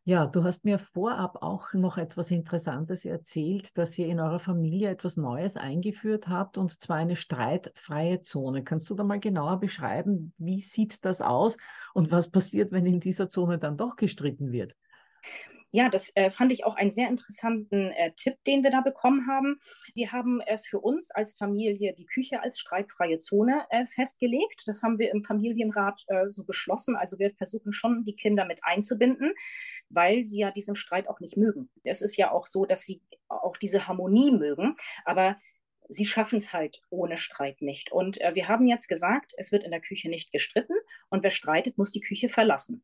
Ja, 0.04 0.26
du 0.26 0.44
hast 0.44 0.64
mir 0.64 0.78
vorab 0.78 1.42
auch 1.42 1.72
noch 1.72 1.96
etwas 1.96 2.30
Interessantes 2.30 3.06
erzählt, 3.06 3.78
dass 3.78 3.96
ihr 3.98 4.08
in 4.08 4.20
eurer 4.20 4.38
Familie 4.38 4.90
etwas 4.90 5.16
Neues 5.16 5.56
eingeführt 5.56 6.28
habt 6.28 6.58
und 6.58 6.78
zwar 6.80 6.96
eine 6.96 7.16
streitfreie 7.16 8.20
Zone. 8.20 8.64
Kannst 8.64 8.90
du 8.90 8.94
da 8.94 9.04
mal 9.04 9.20
genauer 9.20 9.60
beschreiben, 9.60 10.34
wie 10.36 10.60
sieht 10.60 11.04
das 11.04 11.22
aus 11.22 11.56
und 11.94 12.10
was 12.10 12.30
passiert, 12.30 12.72
wenn 12.72 12.86
in 12.86 13.00
dieser 13.00 13.30
Zone 13.30 13.58
dann 13.58 13.76
doch 13.78 13.96
gestritten 13.96 14.52
wird? 14.52 14.74
Ja, 15.72 15.88
das 15.88 16.14
äh, 16.16 16.30
fand 16.30 16.52
ich 16.52 16.64
auch 16.64 16.74
einen 16.74 16.90
sehr 16.90 17.08
interessanten 17.08 17.90
äh, 17.92 18.12
Tipp, 18.16 18.34
den 18.46 18.64
wir 18.64 18.70
da 18.70 18.80
bekommen 18.80 19.26
haben. 19.28 19.58
Wir 19.94 20.12
haben 20.12 20.40
äh, 20.40 20.58
für 20.58 20.80
uns 20.80 21.10
als 21.10 21.36
Familie 21.36 21.94
die 21.94 22.06
Küche 22.06 22.42
als 22.42 22.58
streitfreie 22.58 23.18
Zone 23.18 23.64
äh, 23.70 23.86
festgelegt. 23.86 24.62
Das 24.66 24.82
haben 24.82 24.98
wir 24.98 25.12
im 25.12 25.22
Familienrat 25.22 26.04
äh, 26.08 26.26
so 26.26 26.44
beschlossen. 26.44 26.96
Also 26.96 27.18
wir 27.18 27.32
versuchen 27.34 27.72
schon, 27.72 28.04
die 28.04 28.16
Kinder 28.16 28.44
mit 28.44 28.64
einzubinden, 28.64 29.32
weil 29.88 30.22
sie 30.22 30.40
ja 30.40 30.50
diesen 30.50 30.76
Streit 30.76 31.08
auch 31.08 31.20
nicht 31.20 31.36
mögen. 31.36 31.70
Es 31.84 32.02
ist 32.02 32.16
ja 32.16 32.32
auch 32.32 32.46
so, 32.46 32.64
dass 32.64 32.82
sie 32.82 33.00
auch 33.28 33.56
diese 33.56 33.86
Harmonie 33.86 34.32
mögen, 34.32 34.76
aber 35.04 35.36
sie 35.88 36.04
schaffen 36.04 36.38
es 36.38 36.52
halt 36.52 36.80
ohne 36.90 37.16
Streit 37.16 37.62
nicht. 37.62 37.92
Und 37.92 38.20
äh, 38.20 38.34
wir 38.34 38.48
haben 38.48 38.66
jetzt 38.66 38.88
gesagt, 38.88 39.32
es 39.36 39.52
wird 39.52 39.64
in 39.64 39.70
der 39.70 39.80
Küche 39.80 40.08
nicht 40.08 40.32
gestritten 40.32 40.74
und 41.10 41.22
wer 41.22 41.30
streitet, 41.30 41.78
muss 41.78 41.92
die 41.92 42.00
Küche 42.00 42.28
verlassen. 42.28 42.82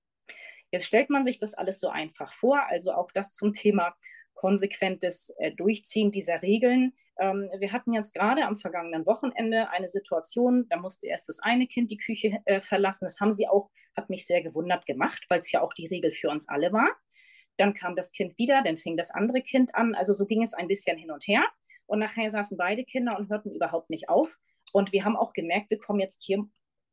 Jetzt 0.71 0.87
stellt 0.87 1.11
man 1.11 1.25
sich 1.25 1.39
das 1.39 1.55
alles 1.55 1.81
so 1.81 1.89
einfach 1.89 2.33
vor, 2.33 2.61
also 2.69 2.93
auch 2.93 3.13
das 3.13 3.33
zum 3.33 3.53
Thema 3.53 3.95
konsequentes 4.35 5.35
äh, 5.39 5.53
Durchziehen 5.53 6.13
dieser 6.13 6.43
Regeln. 6.43 6.93
Ähm, 7.19 7.51
wir 7.59 7.73
hatten 7.73 7.93
jetzt 7.93 8.15
gerade 8.15 8.45
am 8.45 8.57
vergangenen 8.57 9.07
Wochenende 9.07 9.71
eine 9.71 9.89
Situation, 9.89 10.69
da 10.69 10.77
musste 10.77 11.07
erst 11.07 11.29
das 11.29 11.41
eine 11.41 11.67
Kind 11.67 11.91
die 11.91 11.97
Küche 11.97 12.39
äh, 12.45 12.61
verlassen. 12.61 13.07
Das 13.07 13.21
haben 13.21 13.33
sie 13.33 13.49
auch, 13.49 13.71
hat 13.97 14.11
mich 14.11 14.27
sehr 14.27 14.43
gewundert 14.43 14.87
gemacht, 14.87 15.25
weil 15.29 15.39
es 15.39 15.51
ja 15.51 15.63
auch 15.63 15.73
die 15.73 15.87
Regel 15.87 16.11
für 16.13 16.29
uns 16.29 16.49
alle 16.49 16.73
war. 16.73 16.89
Dann 17.57 17.73
kam 17.73 17.97
das 17.97 18.13
Kind 18.13 18.39
wieder, 18.39 18.63
dann 18.63 18.77
fing 18.77 18.97
das 18.97 19.11
andere 19.11 19.41
Kind 19.41 19.75
an. 19.75 19.95
Also 19.95 20.13
so 20.13 20.27
ging 20.27 20.43
es 20.43 20.53
ein 20.53 20.69
bisschen 20.69 20.99
hin 20.99 21.11
und 21.11 21.27
her. 21.27 21.43
Und 21.87 22.01
nachher 22.01 22.29
saßen 22.29 22.59
beide 22.59 22.85
Kinder 22.85 23.17
und 23.17 23.31
hörten 23.31 23.51
überhaupt 23.51 23.89
nicht 23.89 24.09
auf. 24.09 24.37
Und 24.73 24.93
wir 24.93 25.05
haben 25.05 25.17
auch 25.17 25.33
gemerkt, 25.33 25.71
wir 25.71 25.79
kommen 25.79 26.01
jetzt 26.01 26.23
hier 26.25 26.45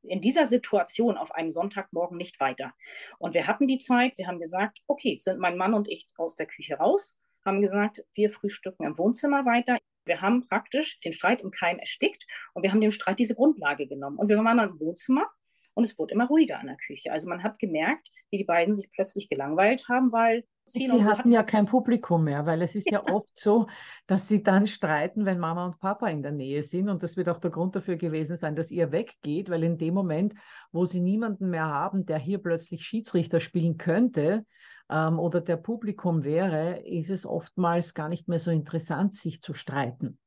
in 0.04 0.22
dieser 0.22 0.46
Situation 0.46 1.18
auf 1.18 1.32
einem 1.34 1.52
Sonntagmorgen 1.52 2.18
nicht 2.18 2.40
weiter. 2.40 2.74
Und 3.20 3.34
wir 3.34 3.48
hatten 3.48 3.68
die 3.68 3.78
Zeit, 3.78 4.18
wir 4.18 4.28
haben 4.28 4.40
gesagt, 4.40 4.80
okay, 4.88 5.18
sind 5.18 5.40
mein 5.40 5.58
Mann 5.58 5.74
und 5.74 5.90
ich 5.90 6.08
aus 6.18 6.36
der 6.36 6.46
Küche 6.46 6.76
raus, 6.76 7.18
haben 7.46 7.62
gesagt, 7.62 8.04
wir 8.14 8.30
frühstücken 8.30 8.86
im 8.86 8.98
Wohnzimmer 8.98 9.46
weiter. 9.46 9.78
Wir 10.06 10.22
haben 10.22 10.46
praktisch 10.48 11.00
den 11.00 11.14
Streit 11.14 11.42
im 11.42 11.52
Keim 11.52 11.80
erstickt 11.80 12.26
und 12.54 12.64
wir 12.64 12.72
haben 12.72 12.82
dem 12.82 12.92
Streit 12.92 13.20
diese 13.20 13.36
Grundlage 13.36 13.88
genommen. 13.88 14.18
Und 14.18 14.30
wir 14.30 14.38
waren 14.38 14.58
dann 14.58 14.70
im 14.70 14.80
Wohnzimmer 14.80 15.26
und 15.74 15.84
es 15.84 15.98
wurde 15.98 16.14
immer 16.14 16.28
ruhiger 16.28 16.60
in 16.62 16.68
der 16.68 16.78
Küche. 16.78 17.12
Also 17.12 17.30
man 17.30 17.44
hat 17.44 17.60
gemerkt, 17.60 18.10
wie 18.30 18.38
die 18.38 18.44
beiden 18.44 18.74
sich 18.74 18.90
plötzlich 18.92 19.30
gelangweilt 19.30 19.88
haben, 19.90 20.12
weil 20.12 20.44
Sie 20.66 20.88
so 20.88 21.04
hatten 21.04 21.32
ja 21.32 21.44
kein 21.44 21.66
Publikum 21.66 22.24
mehr, 22.24 22.46
weil 22.46 22.62
es 22.62 22.74
ist 22.74 22.90
ja. 22.90 23.04
ja 23.06 23.14
oft 23.14 23.38
so, 23.38 23.68
dass 24.08 24.30
sie 24.30 24.44
dann 24.44 24.66
streiten, 24.66 25.26
wenn 25.26 25.38
Mama 25.38 25.66
und 25.66 25.80
Papa 25.80 26.08
in 26.08 26.24
der 26.24 26.32
Nähe 26.32 26.64
sind. 26.64 26.88
Und 26.88 27.04
das 27.04 27.18
wird 27.18 27.28
auch 27.28 27.40
der 27.40 27.52
Grund 27.52 27.76
dafür 27.76 27.98
gewesen 27.98 28.38
sein, 28.38 28.56
dass 28.56 28.72
ihr 28.72 28.92
weggeht, 28.94 29.50
weil 29.50 29.64
in 29.64 29.78
dem 29.78 29.94
Moment, 29.94 30.36
wo 30.72 30.86
sie 30.86 31.02
niemanden 31.02 31.50
mehr 31.50 31.68
haben, 31.68 32.06
der 32.06 32.18
hier 32.18 32.38
plötzlich 32.38 32.86
Schiedsrichter 32.86 33.42
spielen 33.42 33.78
könnte 33.78 34.46
ähm, 34.90 35.20
oder 35.20 35.42
der 35.42 35.58
Publikum 35.58 36.24
wäre, 36.24 36.80
ist 36.86 37.10
es 37.10 37.26
oftmals 37.26 37.94
gar 37.94 38.08
nicht 38.08 38.30
mehr 38.30 38.40
so 38.40 38.50
interessant, 38.50 39.16
sich 39.16 39.42
zu 39.42 39.54
streiten. 39.54 40.18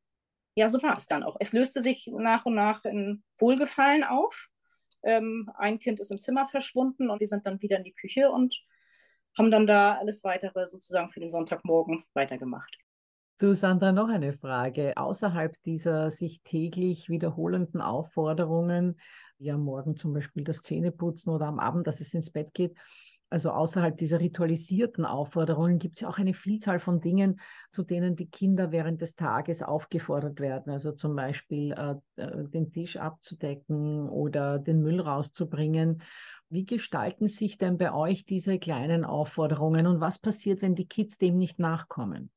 Ja, 0.55 0.69
so 0.69 0.83
war 0.83 0.97
es 0.97 1.07
dann 1.07 1.23
auch. 1.23 1.37
Es 1.41 1.53
löste 1.55 1.81
sich 1.81 2.11
nach 2.13 2.45
und 2.45 2.55
nach 2.55 2.85
in 2.85 3.23
Wohlgefallen 3.39 4.05
auf. 4.05 4.49
Ähm, 5.07 5.51
ein 5.57 5.79
Kind 5.79 6.01
ist 6.01 6.11
im 6.11 6.19
Zimmer 6.19 6.49
verschwunden 6.49 7.11
und 7.11 7.21
wir 7.21 7.27
sind 7.27 7.47
dann 7.47 7.63
wieder 7.63 7.79
in 7.79 7.85
die 7.85 7.95
Küche 7.95 8.31
und 8.31 8.61
haben 9.39 9.51
dann 9.51 9.67
da 9.67 9.95
alles 9.95 10.25
weitere 10.25 10.67
sozusagen 10.67 11.09
für 11.11 11.21
den 11.21 11.31
Sonntagmorgen 11.31 12.03
weitergemacht. 12.13 12.77
Du, 13.39 13.55
Sandra, 13.55 13.93
noch 13.93 14.09
eine 14.09 14.33
Frage. 14.33 14.95
Außerhalb 14.97 15.63
dieser 15.65 16.11
sich 16.11 16.43
täglich 16.43 17.09
wiederholenden 17.09 17.83
Aufforderungen, 17.83 18.99
wie 19.39 19.51
am 19.51 19.63
Morgen 19.63 19.95
zum 19.95 20.15
Beispiel 20.15 20.43
das 20.43 20.63
Zähneputzen 20.63 21.33
oder 21.33 21.47
am 21.47 21.61
Abend, 21.61 21.87
dass 21.87 22.01
es 22.01 22.15
ins 22.15 22.31
Bett 22.31 22.55
geht, 22.55 22.75
also 23.29 23.51
außerhalb 23.51 23.97
dieser 23.97 24.21
ritualisierten 24.21 25.05
Aufforderungen 25.05 25.79
gibt 25.79 25.97
es 25.97 26.01
ja 26.03 26.09
auch 26.09 26.19
eine 26.19 26.35
Vielzahl 26.35 26.79
von 26.79 27.01
Dingen, 27.01 27.41
zu 27.73 27.83
denen 27.83 28.15
die 28.15 28.31
Kinder 28.31 28.71
während 28.71 29.01
des 29.01 29.17
Tages 29.17 29.63
aufgefordert 29.63 30.39
werden. 30.39 30.73
Also 30.73 30.93
zum 30.93 31.17
Beispiel 31.17 31.73
äh, 31.73 32.23
äh 32.23 32.49
den 32.49 32.71
Tisch 32.71 32.97
abzudecken 32.97 34.09
oder 34.09 34.59
den 34.59 34.81
Müll 34.81 35.01
rauszubringen. 35.01 36.03
Wie 36.49 36.65
gestalten 36.65 37.27
sich 37.27 37.59
denn 37.59 37.79
bei 37.79 37.93
euch 37.93 38.25
diese 38.25 38.61
kleinen 38.61 39.05
Aufforderungen 39.05 39.89
und 39.89 40.01
was 40.01 40.19
passiert, 40.19 40.63
wenn 40.63 40.77
die 40.77 40.87
Kids 40.87 41.19
dem 41.19 41.37
nicht 41.37 41.59
nachkommen? 41.59 42.31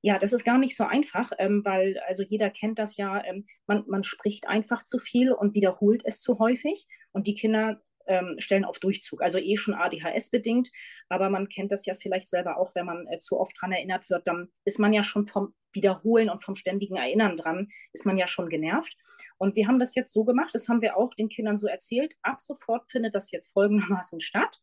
Ja, 0.00 0.18
das 0.18 0.32
ist 0.32 0.44
gar 0.44 0.58
nicht 0.58 0.76
so 0.76 0.84
einfach, 0.84 1.30
ähm, 1.38 1.64
weil 1.64 1.98
also 2.06 2.22
jeder 2.22 2.50
kennt 2.50 2.78
das 2.78 2.96
ja, 2.96 3.24
ähm, 3.24 3.46
man, 3.66 3.84
man 3.86 4.02
spricht 4.02 4.48
einfach 4.48 4.82
zu 4.82 4.98
viel 4.98 5.32
und 5.32 5.54
wiederholt 5.54 6.02
es 6.04 6.20
zu 6.20 6.38
häufig 6.38 6.88
und 7.12 7.26
die 7.26 7.34
Kinder 7.34 7.80
ähm, 8.06 8.36
stellen 8.38 8.64
auf 8.64 8.78
Durchzug. 8.78 9.22
Also 9.22 9.38
eh 9.38 9.56
schon 9.56 9.74
ADHS 9.74 10.30
bedingt, 10.30 10.70
aber 11.08 11.30
man 11.30 11.48
kennt 11.48 11.72
das 11.72 11.86
ja 11.86 11.94
vielleicht 11.94 12.28
selber 12.28 12.58
auch, 12.58 12.74
wenn 12.74 12.86
man 12.86 13.06
äh, 13.08 13.18
zu 13.18 13.38
oft 13.38 13.56
dran 13.60 13.72
erinnert 13.72 14.08
wird, 14.10 14.26
dann 14.26 14.48
ist 14.64 14.78
man 14.78 14.92
ja 14.92 15.02
schon 15.02 15.26
vom 15.26 15.54
Wiederholen 15.72 16.30
und 16.30 16.42
vom 16.42 16.54
ständigen 16.54 16.96
Erinnern 16.96 17.36
dran, 17.36 17.68
ist 17.92 18.06
man 18.06 18.16
ja 18.16 18.26
schon 18.26 18.48
genervt. 18.48 18.96
Und 19.38 19.56
wir 19.56 19.66
haben 19.66 19.78
das 19.78 19.94
jetzt 19.94 20.12
so 20.12 20.24
gemacht, 20.24 20.54
das 20.54 20.68
haben 20.68 20.82
wir 20.82 20.96
auch 20.96 21.14
den 21.14 21.28
Kindern 21.28 21.56
so 21.56 21.66
erzählt, 21.66 22.14
ab 22.22 22.40
sofort 22.40 22.90
findet 22.90 23.14
das 23.14 23.30
jetzt 23.30 23.52
folgendermaßen 23.52 24.20
statt. 24.20 24.60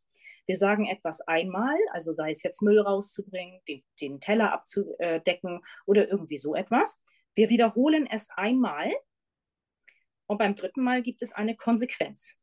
Wir 0.47 0.55
sagen 0.55 0.85
etwas 0.85 1.21
einmal, 1.21 1.77
also 1.91 2.11
sei 2.11 2.31
es 2.31 2.43
jetzt 2.43 2.61
Müll 2.61 2.79
rauszubringen, 2.79 3.59
den, 3.67 3.83
den 3.99 4.19
Teller 4.19 4.53
abzudecken 4.53 5.61
oder 5.85 6.09
irgendwie 6.09 6.37
so 6.37 6.55
etwas. 6.55 7.01
Wir 7.35 7.49
wiederholen 7.49 8.07
es 8.07 8.29
einmal 8.31 8.91
und 10.27 10.37
beim 10.37 10.55
dritten 10.55 10.83
Mal 10.83 11.01
gibt 11.03 11.21
es 11.21 11.33
eine 11.33 11.55
Konsequenz. 11.55 12.40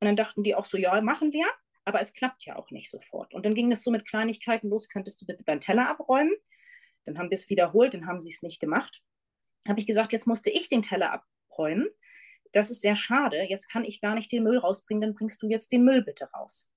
Und 0.00 0.06
dann 0.06 0.16
dachten 0.16 0.42
die 0.42 0.54
auch 0.54 0.64
so, 0.64 0.78
ja, 0.78 1.00
machen 1.00 1.32
wir, 1.32 1.46
aber 1.84 2.00
es 2.00 2.12
klappt 2.12 2.44
ja 2.44 2.56
auch 2.56 2.70
nicht 2.70 2.90
sofort. 2.90 3.34
Und 3.34 3.46
dann 3.46 3.54
ging 3.54 3.72
es 3.72 3.82
so 3.82 3.90
mit 3.90 4.06
Kleinigkeiten 4.06 4.68
los, 4.68 4.88
könntest 4.88 5.20
du 5.20 5.26
bitte 5.26 5.44
deinen 5.44 5.60
Teller 5.60 5.88
abräumen? 5.88 6.34
Dann 7.04 7.18
haben 7.18 7.30
wir 7.30 7.36
es 7.36 7.48
wiederholt, 7.48 7.94
dann 7.94 8.06
haben 8.06 8.20
sie 8.20 8.30
es 8.30 8.42
nicht 8.42 8.60
gemacht. 8.60 9.02
Habe 9.66 9.80
ich 9.80 9.86
gesagt, 9.86 10.12
jetzt 10.12 10.26
musste 10.26 10.50
ich 10.50 10.68
den 10.68 10.82
Teller 10.82 11.22
abräumen. 11.50 11.88
Das 12.52 12.70
ist 12.70 12.80
sehr 12.80 12.96
schade. 12.96 13.42
Jetzt 13.42 13.68
kann 13.68 13.84
ich 13.84 14.00
gar 14.00 14.14
nicht 14.14 14.30
den 14.30 14.44
Müll 14.44 14.58
rausbringen, 14.58 15.00
dann 15.00 15.14
bringst 15.14 15.42
du 15.42 15.48
jetzt 15.48 15.72
den 15.72 15.84
Müll 15.84 16.02
bitte 16.02 16.30
raus. 16.32 16.70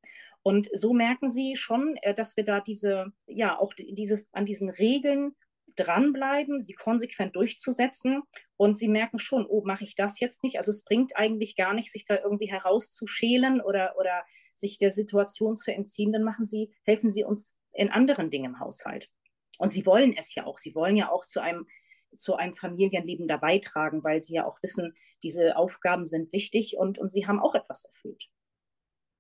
Und 0.43 0.69
so 0.73 0.93
merken 0.93 1.29
sie 1.29 1.55
schon, 1.55 1.97
äh, 1.97 2.13
dass 2.13 2.36
wir 2.36 2.43
da 2.43 2.62
diese, 2.62 3.12
ja, 3.27 3.57
auch 3.60 3.73
dieses, 3.73 4.34
an 4.34 4.45
diesen 4.45 4.69
Regeln 4.69 5.36
dranbleiben, 5.75 6.62
sie 6.62 6.73
konsequent 6.73 7.36
durchzusetzen. 7.36 8.23
Und 8.57 8.77
sie 8.77 8.88
merken 8.88 9.19
schon, 9.19 9.45
oh, 9.47 9.63
mache 9.65 9.84
ich 9.84 9.95
das 9.95 10.19
jetzt 10.19 10.43
nicht? 10.43 10.57
Also 10.57 10.71
es 10.71 10.84
bringt 10.84 11.15
eigentlich 11.15 11.55
gar 11.55 11.73
nicht, 11.73 11.91
sich 11.91 12.05
da 12.05 12.17
irgendwie 12.17 12.51
herauszuschälen 12.51 13.62
oder, 13.62 13.95
oder 13.97 14.23
sich 14.53 14.77
der 14.77 14.91
Situation 14.91 15.55
zu 15.55 15.73
entziehen. 15.73 16.12
Dann 16.12 16.23
machen 16.23 16.45
sie, 16.45 16.73
helfen 16.84 17.10
sie 17.10 17.23
uns 17.23 17.57
in 17.73 17.89
anderen 17.89 18.29
Dingen 18.29 18.53
im 18.53 18.60
Haushalt. 18.60 19.12
Und 19.57 19.69
sie 19.69 19.86
wollen 19.86 20.13
es 20.17 20.36
ja 20.36 20.45
auch. 20.45 20.57
Sie 20.57 20.75
wollen 20.75 20.95
ja 20.95 21.12
auch 21.12 21.25
zu 21.25 21.41
einem 21.41 21.67
zu 22.13 22.36
einem 22.36 22.53
Familienleben 22.53 23.27
da 23.27 23.38
beitragen, 23.38 24.03
weil 24.03 24.21
sie 24.21 24.34
ja 24.34 24.45
auch 24.45 24.62
wissen, 24.62 24.95
diese 25.23 25.55
Aufgaben 25.55 26.05
sind 26.05 26.34
wichtig 26.34 26.75
und, 26.77 26.99
und 26.99 27.10
sie 27.10 27.25
haben 27.25 27.39
auch 27.39 27.55
etwas 27.55 27.86
erfüllt. 27.86 28.27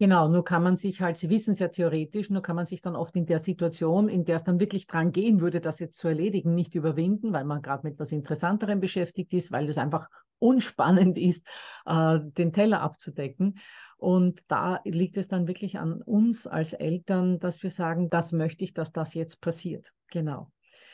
Genau, 0.01 0.27
nur 0.27 0.43
kann 0.43 0.63
man 0.63 0.77
sich 0.77 0.99
halt, 0.99 1.17
Sie 1.17 1.29
wissen 1.29 1.51
es 1.51 1.59
ja 1.59 1.67
theoretisch, 1.67 2.31
nur 2.31 2.41
kann 2.41 2.55
man 2.55 2.65
sich 2.65 2.81
dann 2.81 2.95
oft 2.95 3.15
in 3.15 3.27
der 3.27 3.37
Situation, 3.37 4.09
in 4.09 4.25
der 4.25 4.37
es 4.37 4.43
dann 4.43 4.59
wirklich 4.59 4.87
dran 4.87 5.11
gehen 5.11 5.41
würde, 5.41 5.61
das 5.61 5.77
jetzt 5.77 5.99
zu 5.99 6.07
erledigen, 6.07 6.55
nicht 6.55 6.73
überwinden, 6.73 7.33
weil 7.33 7.45
man 7.45 7.61
gerade 7.61 7.85
mit 7.85 7.93
etwas 7.93 8.11
Interessanterem 8.11 8.79
beschäftigt 8.79 9.31
ist, 9.31 9.51
weil 9.51 9.69
es 9.69 9.77
einfach 9.77 10.09
unspannend 10.39 11.19
ist, 11.19 11.45
äh, 11.85 12.17
den 12.19 12.51
Teller 12.51 12.81
abzudecken. 12.81 13.59
Und 13.97 14.41
da 14.47 14.81
liegt 14.85 15.17
es 15.17 15.27
dann 15.27 15.47
wirklich 15.47 15.77
an 15.77 16.01
uns 16.01 16.47
als 16.47 16.73
Eltern, 16.73 17.37
dass 17.37 17.61
wir 17.61 17.69
sagen, 17.69 18.09
das 18.09 18.31
möchte 18.31 18.63
ich, 18.63 18.73
dass 18.73 18.91
das 18.91 19.13
jetzt 19.13 19.39
passiert. 19.39 19.93
Genau. 20.07 20.51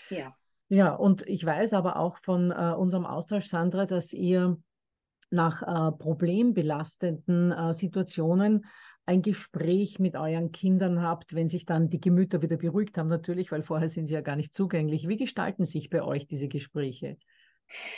Ja. 0.10 0.36
Ja, 0.68 0.94
und 0.94 1.26
ich 1.28 1.46
weiß 1.46 1.72
aber 1.72 1.96
auch 1.96 2.18
von 2.24 2.52
äh, 2.52 2.74
unserem 2.78 3.06
Austausch, 3.06 3.48
Sandra, 3.48 3.86
dass 3.86 4.12
ihr 4.12 4.58
nach 5.30 5.62
äh, 5.62 5.92
problembelastenden 5.92 7.52
äh, 7.52 7.74
Situationen 7.74 8.66
ein 9.08 9.22
Gespräch 9.22 10.00
mit 10.00 10.16
euren 10.16 10.52
Kindern 10.52 11.02
habt, 11.02 11.34
wenn 11.34 11.48
sich 11.48 11.66
dann 11.66 11.90
die 11.90 12.02
Gemüter 12.02 12.42
wieder 12.42 12.58
beruhigt 12.58 12.98
haben, 12.98 13.08
natürlich, 13.08 13.52
weil 13.52 13.64
vorher 13.64 13.90
sind 13.90 14.08
sie 14.08 14.14
ja 14.14 14.22
gar 14.22 14.36
nicht 14.36 14.54
zugänglich. 14.54 15.08
Wie 15.08 15.18
gestalten 15.18 15.66
sich 15.66 15.90
bei 15.90 16.04
euch 16.04 16.28
diese 16.28 16.48
Gespräche? 16.48 17.18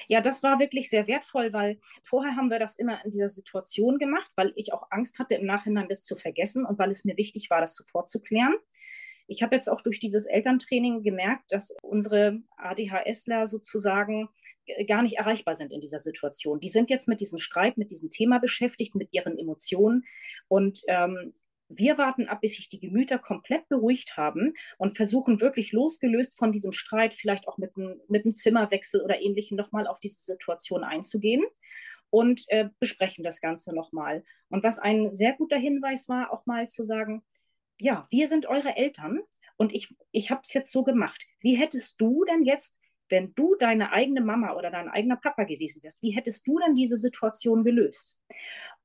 Ja, 0.08 0.22
das 0.22 0.44
war 0.44 0.60
wirklich 0.60 0.90
sehr 0.90 1.08
wertvoll, 1.08 1.54
weil 1.54 1.80
vorher 2.04 2.36
haben 2.36 2.50
wir 2.50 2.60
das 2.60 2.76
immer 2.76 3.04
in 3.06 3.12
dieser 3.12 3.28
Situation 3.28 3.98
gemacht, 3.98 4.32
weil 4.36 4.54
ich 4.56 4.74
auch 4.74 4.88
Angst 4.90 5.20
hatte, 5.20 5.36
im 5.36 5.46
Nachhinein 5.46 5.88
das 5.88 6.04
zu 6.04 6.16
vergessen 6.16 6.66
und 6.66 6.80
weil 6.80 6.90
es 6.92 7.06
mir 7.06 7.18
wichtig 7.18 7.50
war, 7.50 7.62
das 7.62 7.76
sofort 7.76 8.10
zu 8.10 8.22
klären. 8.22 8.56
Ich 9.30 9.44
habe 9.44 9.56
jetzt 9.56 9.70
auch 9.70 9.82
durch 9.82 10.00
dieses 10.00 10.26
Elterntraining 10.26 11.04
gemerkt, 11.04 11.52
dass 11.52 11.76
unsere 11.84 12.42
ADHSler 12.58 13.46
sozusagen 13.46 14.28
gar 14.88 15.04
nicht 15.04 15.18
erreichbar 15.18 15.54
sind 15.54 15.72
in 15.72 15.82
dieser 15.82 16.00
Situation. 16.00 16.60
Die 16.60 16.70
sind 16.70 16.90
jetzt 16.90 17.08
mit 17.08 17.22
diesem 17.22 17.38
Streit, 17.38 17.78
mit 17.78 17.92
diesem 17.92 18.10
Thema 18.10 18.40
beschäftigt, 18.40 18.96
mit 18.96 19.10
ihren 19.12 19.38
Emotionen. 19.38 20.04
Und 20.48 20.82
ähm, 20.88 21.34
wir 21.68 22.00
warten 22.00 22.28
ab, 22.28 22.42
bis 22.42 22.56
sich 22.56 22.70
die 22.70 22.80
Gemüter 22.80 23.20
komplett 23.20 23.70
beruhigt 23.70 24.18
haben 24.18 24.54
und 24.80 24.98
versuchen 24.98 25.42
wirklich 25.42 25.72
losgelöst 25.72 26.36
von 26.36 26.52
diesem 26.52 26.72
Streit, 26.72 27.14
vielleicht 27.14 27.48
auch 27.48 27.60
mit 27.60 27.78
einem, 27.78 28.02
mit 28.08 28.26
einem 28.26 28.34
Zimmerwechsel 28.34 29.02
oder 29.02 29.22
ähnlichem, 29.22 29.56
nochmal 29.56 29.86
auf 29.86 30.00
diese 30.00 30.22
Situation 30.22 30.84
einzugehen 30.84 31.44
und 32.10 32.46
äh, 32.48 32.70
besprechen 32.80 33.24
das 33.24 33.42
Ganze 33.42 33.76
nochmal. 33.76 34.24
Und 34.50 34.64
was 34.64 34.80
ein 34.80 35.12
sehr 35.12 35.34
guter 35.34 35.58
Hinweis 35.58 36.10
war, 36.10 36.34
auch 36.34 36.48
mal 36.48 36.68
zu 36.68 36.82
sagen, 36.82 37.22
ja, 37.80 38.06
wir 38.10 38.28
sind 38.28 38.46
eure 38.46 38.76
Eltern 38.76 39.22
und 39.58 39.74
ich, 39.74 39.94
ich 40.12 40.32
habe 40.32 40.42
es 40.44 40.54
jetzt 40.54 40.72
so 40.72 40.84
gemacht. 40.84 41.24
Wie 41.40 41.56
hättest 41.56 42.00
du 42.00 42.24
denn 42.26 42.44
jetzt, 42.44 42.78
wenn 43.10 43.34
du 43.34 43.56
deine 43.56 43.92
eigene 43.92 44.22
Mama 44.22 44.54
oder 44.56 44.70
dein 44.70 44.90
eigener 44.90 45.18
Papa 45.18 45.44
gewesen 45.44 45.82
wärst, 45.84 46.02
wie 46.04 46.12
hättest 46.12 46.48
du 46.48 46.60
denn 46.60 46.76
diese 46.76 46.98
Situation 46.98 47.64
gelöst? 47.64 48.20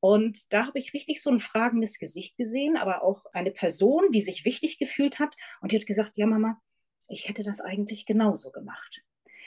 Und 0.00 0.52
da 0.52 0.66
habe 0.66 0.78
ich 0.78 0.92
richtig 0.92 1.22
so 1.22 1.30
ein 1.30 1.40
fragendes 1.40 1.98
Gesicht 1.98 2.36
gesehen, 2.36 2.76
aber 2.76 3.02
auch 3.02 3.24
eine 3.32 3.50
Person, 3.50 4.10
die 4.10 4.20
sich 4.20 4.44
wichtig 4.44 4.78
gefühlt 4.78 5.18
hat 5.18 5.34
und 5.60 5.72
die 5.72 5.76
hat 5.76 5.86
gesagt, 5.86 6.12
ja 6.16 6.26
Mama, 6.26 6.60
ich 7.08 7.28
hätte 7.28 7.42
das 7.42 7.60
eigentlich 7.60 8.06
genauso 8.06 8.50
gemacht. 8.50 9.02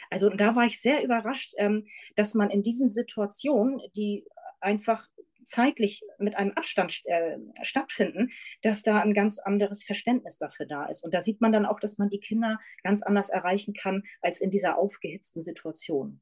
Also 0.10 0.30
da 0.30 0.56
war 0.56 0.66
ich 0.66 0.80
sehr 0.80 1.04
überrascht, 1.04 1.54
ähm, 1.58 1.86
dass 2.16 2.34
man 2.34 2.50
in 2.50 2.62
diesen 2.62 2.90
Situationen, 2.90 3.82
die 3.96 4.26
einfach 4.60 5.08
zeitlich 5.48 6.02
mit 6.20 6.36
einem 6.36 6.52
Abstand 6.52 7.02
äh, 7.06 7.38
stattfinden, 7.64 8.30
dass 8.62 8.84
da 8.84 9.02
ein 9.02 9.14
ganz 9.14 9.40
anderes 9.40 9.84
Verständnis 9.84 10.38
dafür 10.38 10.66
da 10.66 10.86
ist. 10.86 11.04
Und 11.04 11.14
da 11.14 11.22
sieht 11.22 11.42
man 11.42 11.52
dann 11.52 11.66
auch, 11.66 11.80
dass 11.80 11.98
man 11.98 12.10
die 12.10 12.20
Kinder 12.20 12.60
ganz 12.84 13.02
anders 13.02 13.30
erreichen 13.30 13.74
kann 13.74 14.04
als 14.22 14.42
in 14.42 14.52
dieser 14.52 14.78
aufgehitzten 14.78 15.42
Situation. 15.42 16.22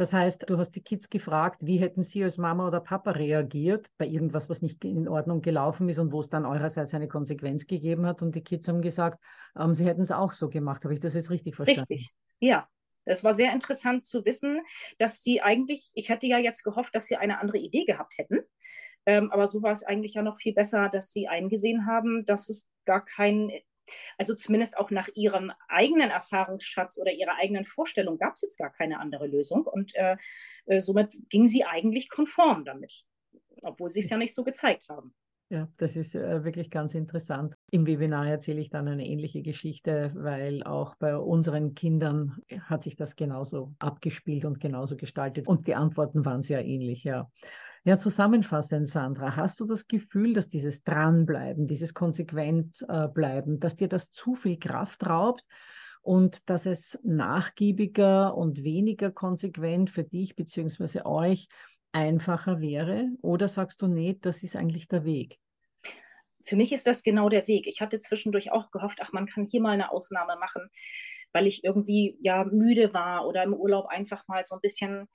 Das 0.00 0.14
heißt, 0.14 0.48
du 0.48 0.56
hast 0.56 0.70
die 0.70 0.82
Kids 0.82 1.10
gefragt, 1.10 1.66
wie 1.66 1.76
hätten 1.76 2.02
sie 2.02 2.24
als 2.24 2.38
Mama 2.38 2.66
oder 2.66 2.80
Papa 2.80 3.10
reagiert 3.10 3.88
bei 3.98 4.06
irgendwas, 4.06 4.48
was 4.48 4.62
nicht 4.62 4.82
in 4.86 5.08
Ordnung 5.08 5.42
gelaufen 5.42 5.90
ist 5.90 5.98
und 5.98 6.10
wo 6.10 6.20
es 6.20 6.30
dann 6.30 6.46
eurerseits 6.46 6.94
eine 6.94 7.06
Konsequenz 7.06 7.66
gegeben 7.66 8.06
hat. 8.06 8.22
Und 8.22 8.34
die 8.34 8.40
Kids 8.40 8.66
haben 8.66 8.80
gesagt, 8.80 9.22
ähm, 9.58 9.74
sie 9.74 9.84
hätten 9.84 10.00
es 10.00 10.10
auch 10.10 10.32
so 10.32 10.48
gemacht. 10.48 10.84
Habe 10.84 10.94
ich 10.94 11.00
das 11.00 11.12
jetzt 11.12 11.28
richtig 11.28 11.54
verstanden? 11.54 11.80
Richtig, 11.92 12.14
ja. 12.38 12.66
Es 13.10 13.24
war 13.24 13.34
sehr 13.34 13.52
interessant 13.52 14.04
zu 14.04 14.24
wissen, 14.24 14.60
dass 14.98 15.22
sie 15.22 15.42
eigentlich, 15.42 15.90
ich 15.94 16.08
hätte 16.08 16.26
ja 16.26 16.38
jetzt 16.38 16.62
gehofft, 16.62 16.94
dass 16.94 17.06
sie 17.06 17.16
eine 17.16 17.40
andere 17.40 17.58
Idee 17.58 17.84
gehabt 17.84 18.18
hätten. 18.18 18.40
Ähm, 19.06 19.30
aber 19.32 19.46
so 19.46 19.62
war 19.62 19.72
es 19.72 19.82
eigentlich 19.82 20.14
ja 20.14 20.22
noch 20.22 20.38
viel 20.38 20.54
besser, 20.54 20.88
dass 20.88 21.12
sie 21.12 21.28
eingesehen 21.28 21.86
haben, 21.86 22.24
dass 22.24 22.48
es 22.48 22.70
gar 22.84 23.04
kein, 23.04 23.50
also 24.18 24.34
zumindest 24.34 24.76
auch 24.76 24.90
nach 24.90 25.08
ihrem 25.14 25.52
eigenen 25.68 26.10
Erfahrungsschatz 26.10 26.98
oder 26.98 27.12
ihrer 27.12 27.36
eigenen 27.36 27.64
Vorstellung 27.64 28.18
gab 28.18 28.34
es 28.34 28.42
jetzt 28.42 28.58
gar 28.58 28.72
keine 28.72 29.00
andere 29.00 29.26
Lösung. 29.26 29.66
Und 29.66 29.94
äh, 29.96 30.16
äh, 30.66 30.80
somit 30.80 31.14
ging 31.28 31.46
sie 31.46 31.64
eigentlich 31.64 32.10
konform 32.10 32.64
damit, 32.64 33.04
obwohl 33.62 33.88
sie 33.88 34.00
es 34.00 34.10
ja 34.10 34.16
nicht 34.16 34.34
so 34.34 34.44
gezeigt 34.44 34.88
haben. 34.88 35.14
Ja, 35.50 35.68
das 35.78 35.96
ist 35.96 36.14
äh, 36.14 36.44
wirklich 36.44 36.70
ganz 36.70 36.94
interessant. 36.94 37.56
Im 37.72 37.84
Webinar 37.84 38.24
erzähle 38.28 38.60
ich 38.60 38.70
dann 38.70 38.86
eine 38.86 39.04
ähnliche 39.04 39.42
Geschichte, 39.42 40.12
weil 40.14 40.62
auch 40.62 40.94
bei 40.94 41.16
unseren 41.16 41.74
Kindern 41.74 42.36
hat 42.62 42.82
sich 42.82 42.94
das 42.94 43.16
genauso 43.16 43.74
abgespielt 43.80 44.44
und 44.44 44.60
genauso 44.60 44.96
gestaltet. 44.96 45.48
Und 45.48 45.66
die 45.66 45.74
Antworten 45.74 46.24
waren 46.24 46.44
sehr 46.44 46.64
ähnlich, 46.64 47.02
ja. 47.02 47.28
Ja, 47.82 47.96
zusammenfassend, 47.96 48.88
Sandra, 48.88 49.34
hast 49.34 49.58
du 49.58 49.64
das 49.64 49.88
Gefühl, 49.88 50.34
dass 50.34 50.46
dieses 50.46 50.84
Dranbleiben, 50.84 51.66
dieses 51.66 51.94
konsequent 51.94 52.86
äh, 52.88 53.08
dass 53.58 53.74
dir 53.74 53.88
das 53.88 54.12
zu 54.12 54.34
viel 54.34 54.58
Kraft 54.58 55.04
raubt? 55.04 55.44
und 56.02 56.48
dass 56.48 56.64
es 56.64 56.98
nachgiebiger 57.02 58.34
und 58.34 58.64
weniger 58.64 59.10
konsequent 59.10 59.90
für 59.90 60.02
dich 60.02 60.34
bzw. 60.34 61.02
euch 61.04 61.46
einfacher 61.92 62.60
wäre? 62.60 63.10
Oder 63.22 63.48
sagst 63.48 63.82
du, 63.82 63.86
nee, 63.86 64.16
das 64.20 64.42
ist 64.42 64.56
eigentlich 64.56 64.88
der 64.88 65.04
Weg? 65.04 65.38
Für 66.42 66.56
mich 66.56 66.72
ist 66.72 66.86
das 66.86 67.02
genau 67.02 67.28
der 67.28 67.46
Weg. 67.46 67.66
Ich 67.66 67.80
hatte 67.80 67.98
zwischendurch 67.98 68.50
auch 68.52 68.70
gehofft, 68.70 68.98
ach, 69.02 69.12
man 69.12 69.26
kann 69.26 69.46
hier 69.50 69.60
mal 69.60 69.72
eine 69.72 69.92
Ausnahme 69.92 70.36
machen, 70.36 70.68
weil 71.32 71.46
ich 71.46 71.64
irgendwie 71.64 72.16
ja 72.22 72.44
müde 72.44 72.94
war 72.94 73.26
oder 73.26 73.42
im 73.42 73.54
Urlaub 73.54 73.86
einfach 73.86 74.26
mal 74.26 74.42
so 74.44 74.56
ein 74.56 74.60
bisschen 74.60 75.08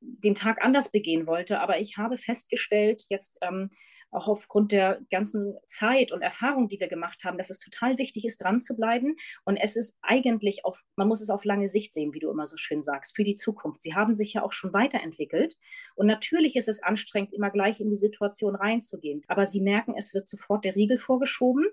den 0.00 0.34
Tag 0.34 0.62
anders 0.62 0.90
begehen 0.90 1.26
wollte. 1.26 1.60
Aber 1.60 1.78
ich 1.78 1.96
habe 1.96 2.16
festgestellt, 2.16 3.02
jetzt 3.08 3.38
ähm, 3.42 3.70
auch 4.10 4.28
aufgrund 4.28 4.72
der 4.72 5.00
ganzen 5.10 5.56
Zeit 5.66 6.12
und 6.12 6.22
Erfahrung, 6.22 6.68
die 6.68 6.80
wir 6.80 6.88
gemacht 6.88 7.24
haben, 7.24 7.38
dass 7.38 7.50
es 7.50 7.58
total 7.58 7.98
wichtig 7.98 8.24
ist, 8.24 8.42
dran 8.42 8.60
zu 8.60 8.76
bleiben. 8.76 9.16
Und 9.44 9.56
es 9.56 9.76
ist 9.76 9.98
eigentlich 10.02 10.64
auf, 10.64 10.82
man 10.96 11.08
muss 11.08 11.20
es 11.20 11.30
auf 11.30 11.44
lange 11.44 11.68
Sicht 11.68 11.92
sehen, 11.92 12.14
wie 12.14 12.20
du 12.20 12.30
immer 12.30 12.46
so 12.46 12.56
schön 12.56 12.80
sagst, 12.80 13.14
für 13.14 13.24
die 13.24 13.34
Zukunft. 13.34 13.82
Sie 13.82 13.94
haben 13.94 14.14
sich 14.14 14.32
ja 14.34 14.42
auch 14.42 14.52
schon 14.52 14.72
weiterentwickelt. 14.72 15.56
Und 15.94 16.06
natürlich 16.06 16.56
ist 16.56 16.68
es 16.68 16.82
anstrengend, 16.82 17.34
immer 17.34 17.50
gleich 17.50 17.80
in 17.80 17.90
die 17.90 17.96
Situation 17.96 18.56
reinzugehen. 18.56 19.22
Aber 19.28 19.46
sie 19.46 19.60
merken, 19.60 19.94
es 19.96 20.14
wird 20.14 20.26
sofort 20.26 20.64
der 20.64 20.74
Riegel 20.74 20.98
vorgeschoben. 20.98 21.66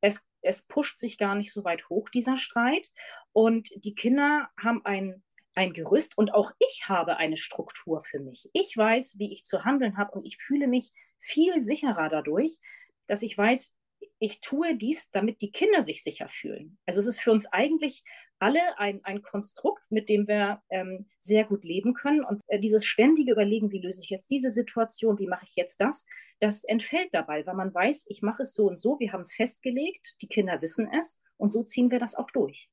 Es, 0.00 0.26
es 0.42 0.66
pusht 0.66 0.98
sich 0.98 1.18
gar 1.18 1.34
nicht 1.34 1.52
so 1.52 1.64
weit 1.64 1.88
hoch, 1.88 2.08
dieser 2.10 2.36
Streit. 2.36 2.90
Und 3.32 3.70
die 3.76 3.94
Kinder 3.94 4.48
haben 4.60 4.84
ein 4.84 5.22
ein 5.56 5.72
Gerüst 5.72 6.18
und 6.18 6.34
auch 6.34 6.52
ich 6.58 6.84
habe 6.86 7.16
eine 7.16 7.38
Struktur 7.38 8.02
für 8.02 8.20
mich. 8.20 8.50
Ich 8.52 8.76
weiß, 8.76 9.18
wie 9.18 9.32
ich 9.32 9.42
zu 9.42 9.64
handeln 9.64 9.96
habe 9.96 10.12
und 10.12 10.26
ich 10.26 10.36
fühle 10.36 10.68
mich 10.68 10.92
viel 11.26 11.60
sicherer 11.60 12.08
dadurch, 12.08 12.58
dass 13.06 13.22
ich 13.22 13.36
weiß, 13.36 13.76
ich 14.18 14.40
tue 14.40 14.76
dies, 14.76 15.10
damit 15.10 15.42
die 15.42 15.50
Kinder 15.50 15.82
sich 15.82 16.02
sicher 16.02 16.28
fühlen. 16.28 16.78
Also 16.86 17.00
es 17.00 17.06
ist 17.06 17.20
für 17.20 17.32
uns 17.32 17.46
eigentlich 17.52 18.02
alle 18.38 18.78
ein, 18.78 19.02
ein 19.04 19.22
Konstrukt, 19.22 19.90
mit 19.90 20.08
dem 20.08 20.28
wir 20.28 20.62
ähm, 20.70 21.06
sehr 21.18 21.44
gut 21.44 21.64
leben 21.64 21.94
können. 21.94 22.24
Und 22.24 22.40
äh, 22.46 22.58
dieses 22.58 22.84
ständige 22.84 23.32
Überlegen, 23.32 23.72
wie 23.72 23.80
löse 23.80 24.02
ich 24.02 24.10
jetzt 24.10 24.30
diese 24.30 24.50
Situation, 24.50 25.18
wie 25.18 25.26
mache 25.26 25.44
ich 25.46 25.54
jetzt 25.56 25.80
das, 25.80 26.06
das 26.38 26.64
entfällt 26.64 27.12
dabei, 27.12 27.46
weil 27.46 27.54
man 27.54 27.74
weiß, 27.74 28.06
ich 28.08 28.22
mache 28.22 28.42
es 28.42 28.54
so 28.54 28.66
und 28.66 28.78
so, 28.78 28.98
wir 28.98 29.12
haben 29.12 29.22
es 29.22 29.34
festgelegt, 29.34 30.16
die 30.20 30.28
Kinder 30.28 30.60
wissen 30.60 30.88
es 30.96 31.22
und 31.36 31.50
so 31.50 31.62
ziehen 31.62 31.90
wir 31.90 31.98
das 31.98 32.14
auch 32.14 32.30
durch. 32.30 32.68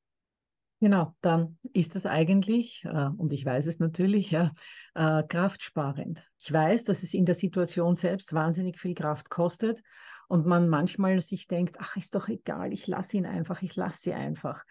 Genau, 0.84 1.14
dann 1.22 1.56
ist 1.72 1.94
das 1.94 2.04
eigentlich, 2.04 2.84
äh, 2.84 3.08
und 3.16 3.32
ich 3.32 3.42
weiß 3.42 3.64
es 3.68 3.78
natürlich, 3.78 4.30
ja, 4.30 4.52
äh, 4.94 5.22
kraftsparend. 5.22 6.22
Ich 6.38 6.52
weiß, 6.52 6.84
dass 6.84 7.02
es 7.02 7.14
in 7.14 7.24
der 7.24 7.34
Situation 7.34 7.94
selbst 7.94 8.34
wahnsinnig 8.34 8.78
viel 8.78 8.92
Kraft 8.92 9.30
kostet 9.30 9.80
und 10.28 10.44
man 10.44 10.68
manchmal 10.68 11.22
sich 11.22 11.48
denkt, 11.48 11.76
ach, 11.78 11.96
ist 11.96 12.14
doch 12.14 12.28
egal, 12.28 12.70
ich 12.70 12.86
lasse 12.86 13.16
ihn 13.16 13.24
einfach, 13.24 13.62
ich 13.62 13.74
lasse 13.76 14.02
sie 14.02 14.12
einfach. 14.12 14.62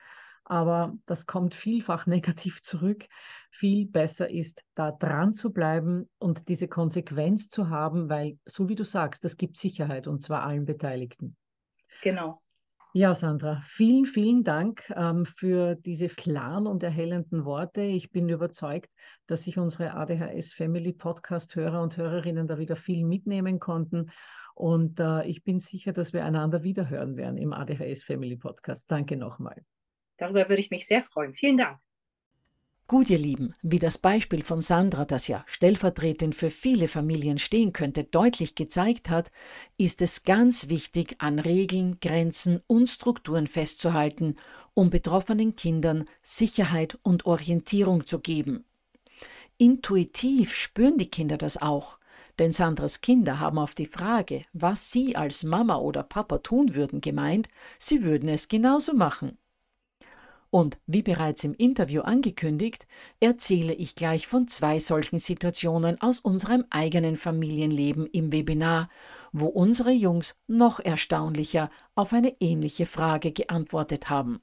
Aber 0.43 0.93
das 1.07 1.25
kommt 1.25 1.55
vielfach 1.55 2.05
negativ 2.05 2.61
zurück. 2.61 3.07
Viel 3.49 3.87
besser 3.87 4.29
ist, 4.29 4.61
da 4.75 4.91
dran 4.91 5.33
zu 5.33 5.51
bleiben 5.51 6.11
und 6.19 6.47
diese 6.47 6.67
Konsequenz 6.67 7.49
zu 7.49 7.71
haben, 7.71 8.07
weil, 8.07 8.37
so 8.45 8.69
wie 8.69 8.75
du 8.75 8.85
sagst, 8.85 9.23
das 9.23 9.35
gibt 9.35 9.57
Sicherheit 9.57 10.07
und 10.07 10.21
zwar 10.21 10.43
allen 10.43 10.65
Beteiligten. 10.65 11.35
Genau. 12.03 12.42
Ja, 12.95 13.15
Sandra, 13.15 13.63
vielen, 13.65 14.05
vielen 14.05 14.43
Dank 14.43 14.87
ähm, 14.95 15.25
für 15.25 15.73
diese 15.73 16.09
klaren 16.09 16.67
und 16.67 16.83
erhellenden 16.83 17.43
Worte. 17.43 17.81
Ich 17.81 18.11
bin 18.11 18.29
überzeugt, 18.29 18.91
dass 19.25 19.45
sich 19.45 19.57
unsere 19.57 19.95
ADHS 19.95 20.53
Family 20.53 20.93
Podcast 20.93 21.55
Hörer 21.55 21.81
und 21.81 21.97
Hörerinnen 21.97 22.47
da 22.47 22.59
wieder 22.59 22.75
viel 22.75 23.03
mitnehmen 23.03 23.59
konnten. 23.59 24.11
Und 24.53 24.99
äh, 24.99 25.25
ich 25.25 25.43
bin 25.43 25.59
sicher, 25.59 25.91
dass 25.91 26.13
wir 26.13 26.23
einander 26.23 26.61
wiederhören 26.61 27.17
werden 27.17 27.37
im 27.37 27.51
ADHS 27.51 28.03
Family 28.03 28.37
Podcast. 28.37 28.85
Danke 28.87 29.17
nochmal. 29.17 29.65
Darüber 30.17 30.47
würde 30.47 30.61
ich 30.61 30.69
mich 30.69 30.85
sehr 30.85 31.03
freuen. 31.03 31.33
Vielen 31.33 31.57
Dank. 31.57 31.79
Gut, 32.85 33.09
ihr 33.09 33.17
Lieben, 33.17 33.55
wie 33.61 33.79
das 33.79 33.97
Beispiel 33.97 34.43
von 34.43 34.61
Sandra, 34.61 35.05
das 35.05 35.27
ja 35.27 35.43
stellvertretend 35.47 36.35
für 36.35 36.49
viele 36.49 36.89
Familien 36.89 37.37
stehen 37.37 37.71
könnte, 37.71 38.03
deutlich 38.03 38.55
gezeigt 38.55 39.09
hat, 39.09 39.31
ist 39.77 40.01
es 40.01 40.23
ganz 40.25 40.67
wichtig, 40.67 41.15
an 41.19 41.39
Regeln, 41.39 41.99
Grenzen 42.01 42.61
und 42.67 42.87
Strukturen 42.87 43.47
festzuhalten, 43.47 44.35
um 44.73 44.89
betroffenen 44.89 45.55
Kindern 45.55 46.05
Sicherheit 46.21 46.99
und 47.03 47.25
Orientierung 47.25 48.05
zu 48.05 48.19
geben. 48.19 48.65
Intuitiv 49.57 50.53
spüren 50.53 50.97
die 50.97 51.09
Kinder 51.09 51.37
das 51.37 51.61
auch, 51.61 51.97
denn 52.37 52.51
Sandras 52.51 52.99
Kinder 52.99 53.39
haben 53.39 53.59
auf 53.59 53.75
die 53.75 53.85
Frage, 53.85 54.43
was 54.51 54.91
sie 54.91 55.15
als 55.15 55.43
Mama 55.43 55.77
oder 55.77 56.03
Papa 56.03 56.39
tun 56.39 56.75
würden, 56.75 56.99
gemeint, 56.99 57.47
sie 57.79 58.03
würden 58.03 58.27
es 58.27 58.49
genauso 58.49 58.93
machen. 58.93 59.37
Und 60.53 60.77
wie 60.85 61.01
bereits 61.01 61.43
im 61.43 61.55
Interview 61.55 62.01
angekündigt, 62.01 62.85
erzähle 63.19 63.73
ich 63.73 63.95
gleich 63.95 64.27
von 64.27 64.47
zwei 64.47 64.79
solchen 64.79 65.17
Situationen 65.17 65.99
aus 65.99 66.19
unserem 66.19 66.63
eigenen 66.69 67.17
Familienleben 67.17 68.05
im 68.05 68.31
Webinar, 68.31 68.87
wo 69.31 69.47
unsere 69.47 69.89
Jungs 69.89 70.37
noch 70.45 70.79
erstaunlicher 70.79 71.71
auf 71.95 72.13
eine 72.13 72.39
ähnliche 72.39 72.85
Frage 72.85 73.31
geantwortet 73.31 74.11
haben. 74.11 74.41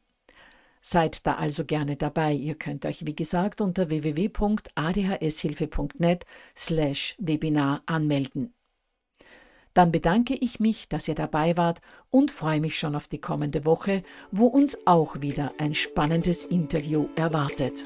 Seid 0.81 1.25
da 1.29 1.37
also 1.37 1.65
gerne 1.65 1.95
dabei. 1.95 2.33
Ihr 2.33 2.57
könnt 2.57 2.87
euch, 2.87 3.07
wie 3.07 3.15
gesagt, 3.15 3.61
unter 3.61 3.89
www.adhshilfe.net 3.89 6.27
slash 6.57 7.15
Webinar 7.21 7.85
anmelden 7.87 8.53
dann 9.75 9.93
bedanke 9.93 10.35
ich 10.35 10.61
mich, 10.61 10.89
dass 10.89 11.09
ihr 11.09 11.15
dabei 11.15 11.57
wart 11.57 11.81
und 12.11 12.31
freue 12.31 12.61
mich 12.61 12.79
schon 12.79 12.95
auf 12.95 13.09
die 13.09 13.21
kommende 13.21 13.65
Woche, 13.65 14.03
wo 14.31 14.47
uns 14.47 14.87
auch 14.87 15.21
wieder 15.21 15.53
ein 15.59 15.75
spannendes 15.75 16.45
Interview 16.45 17.09
erwartet. 17.17 17.85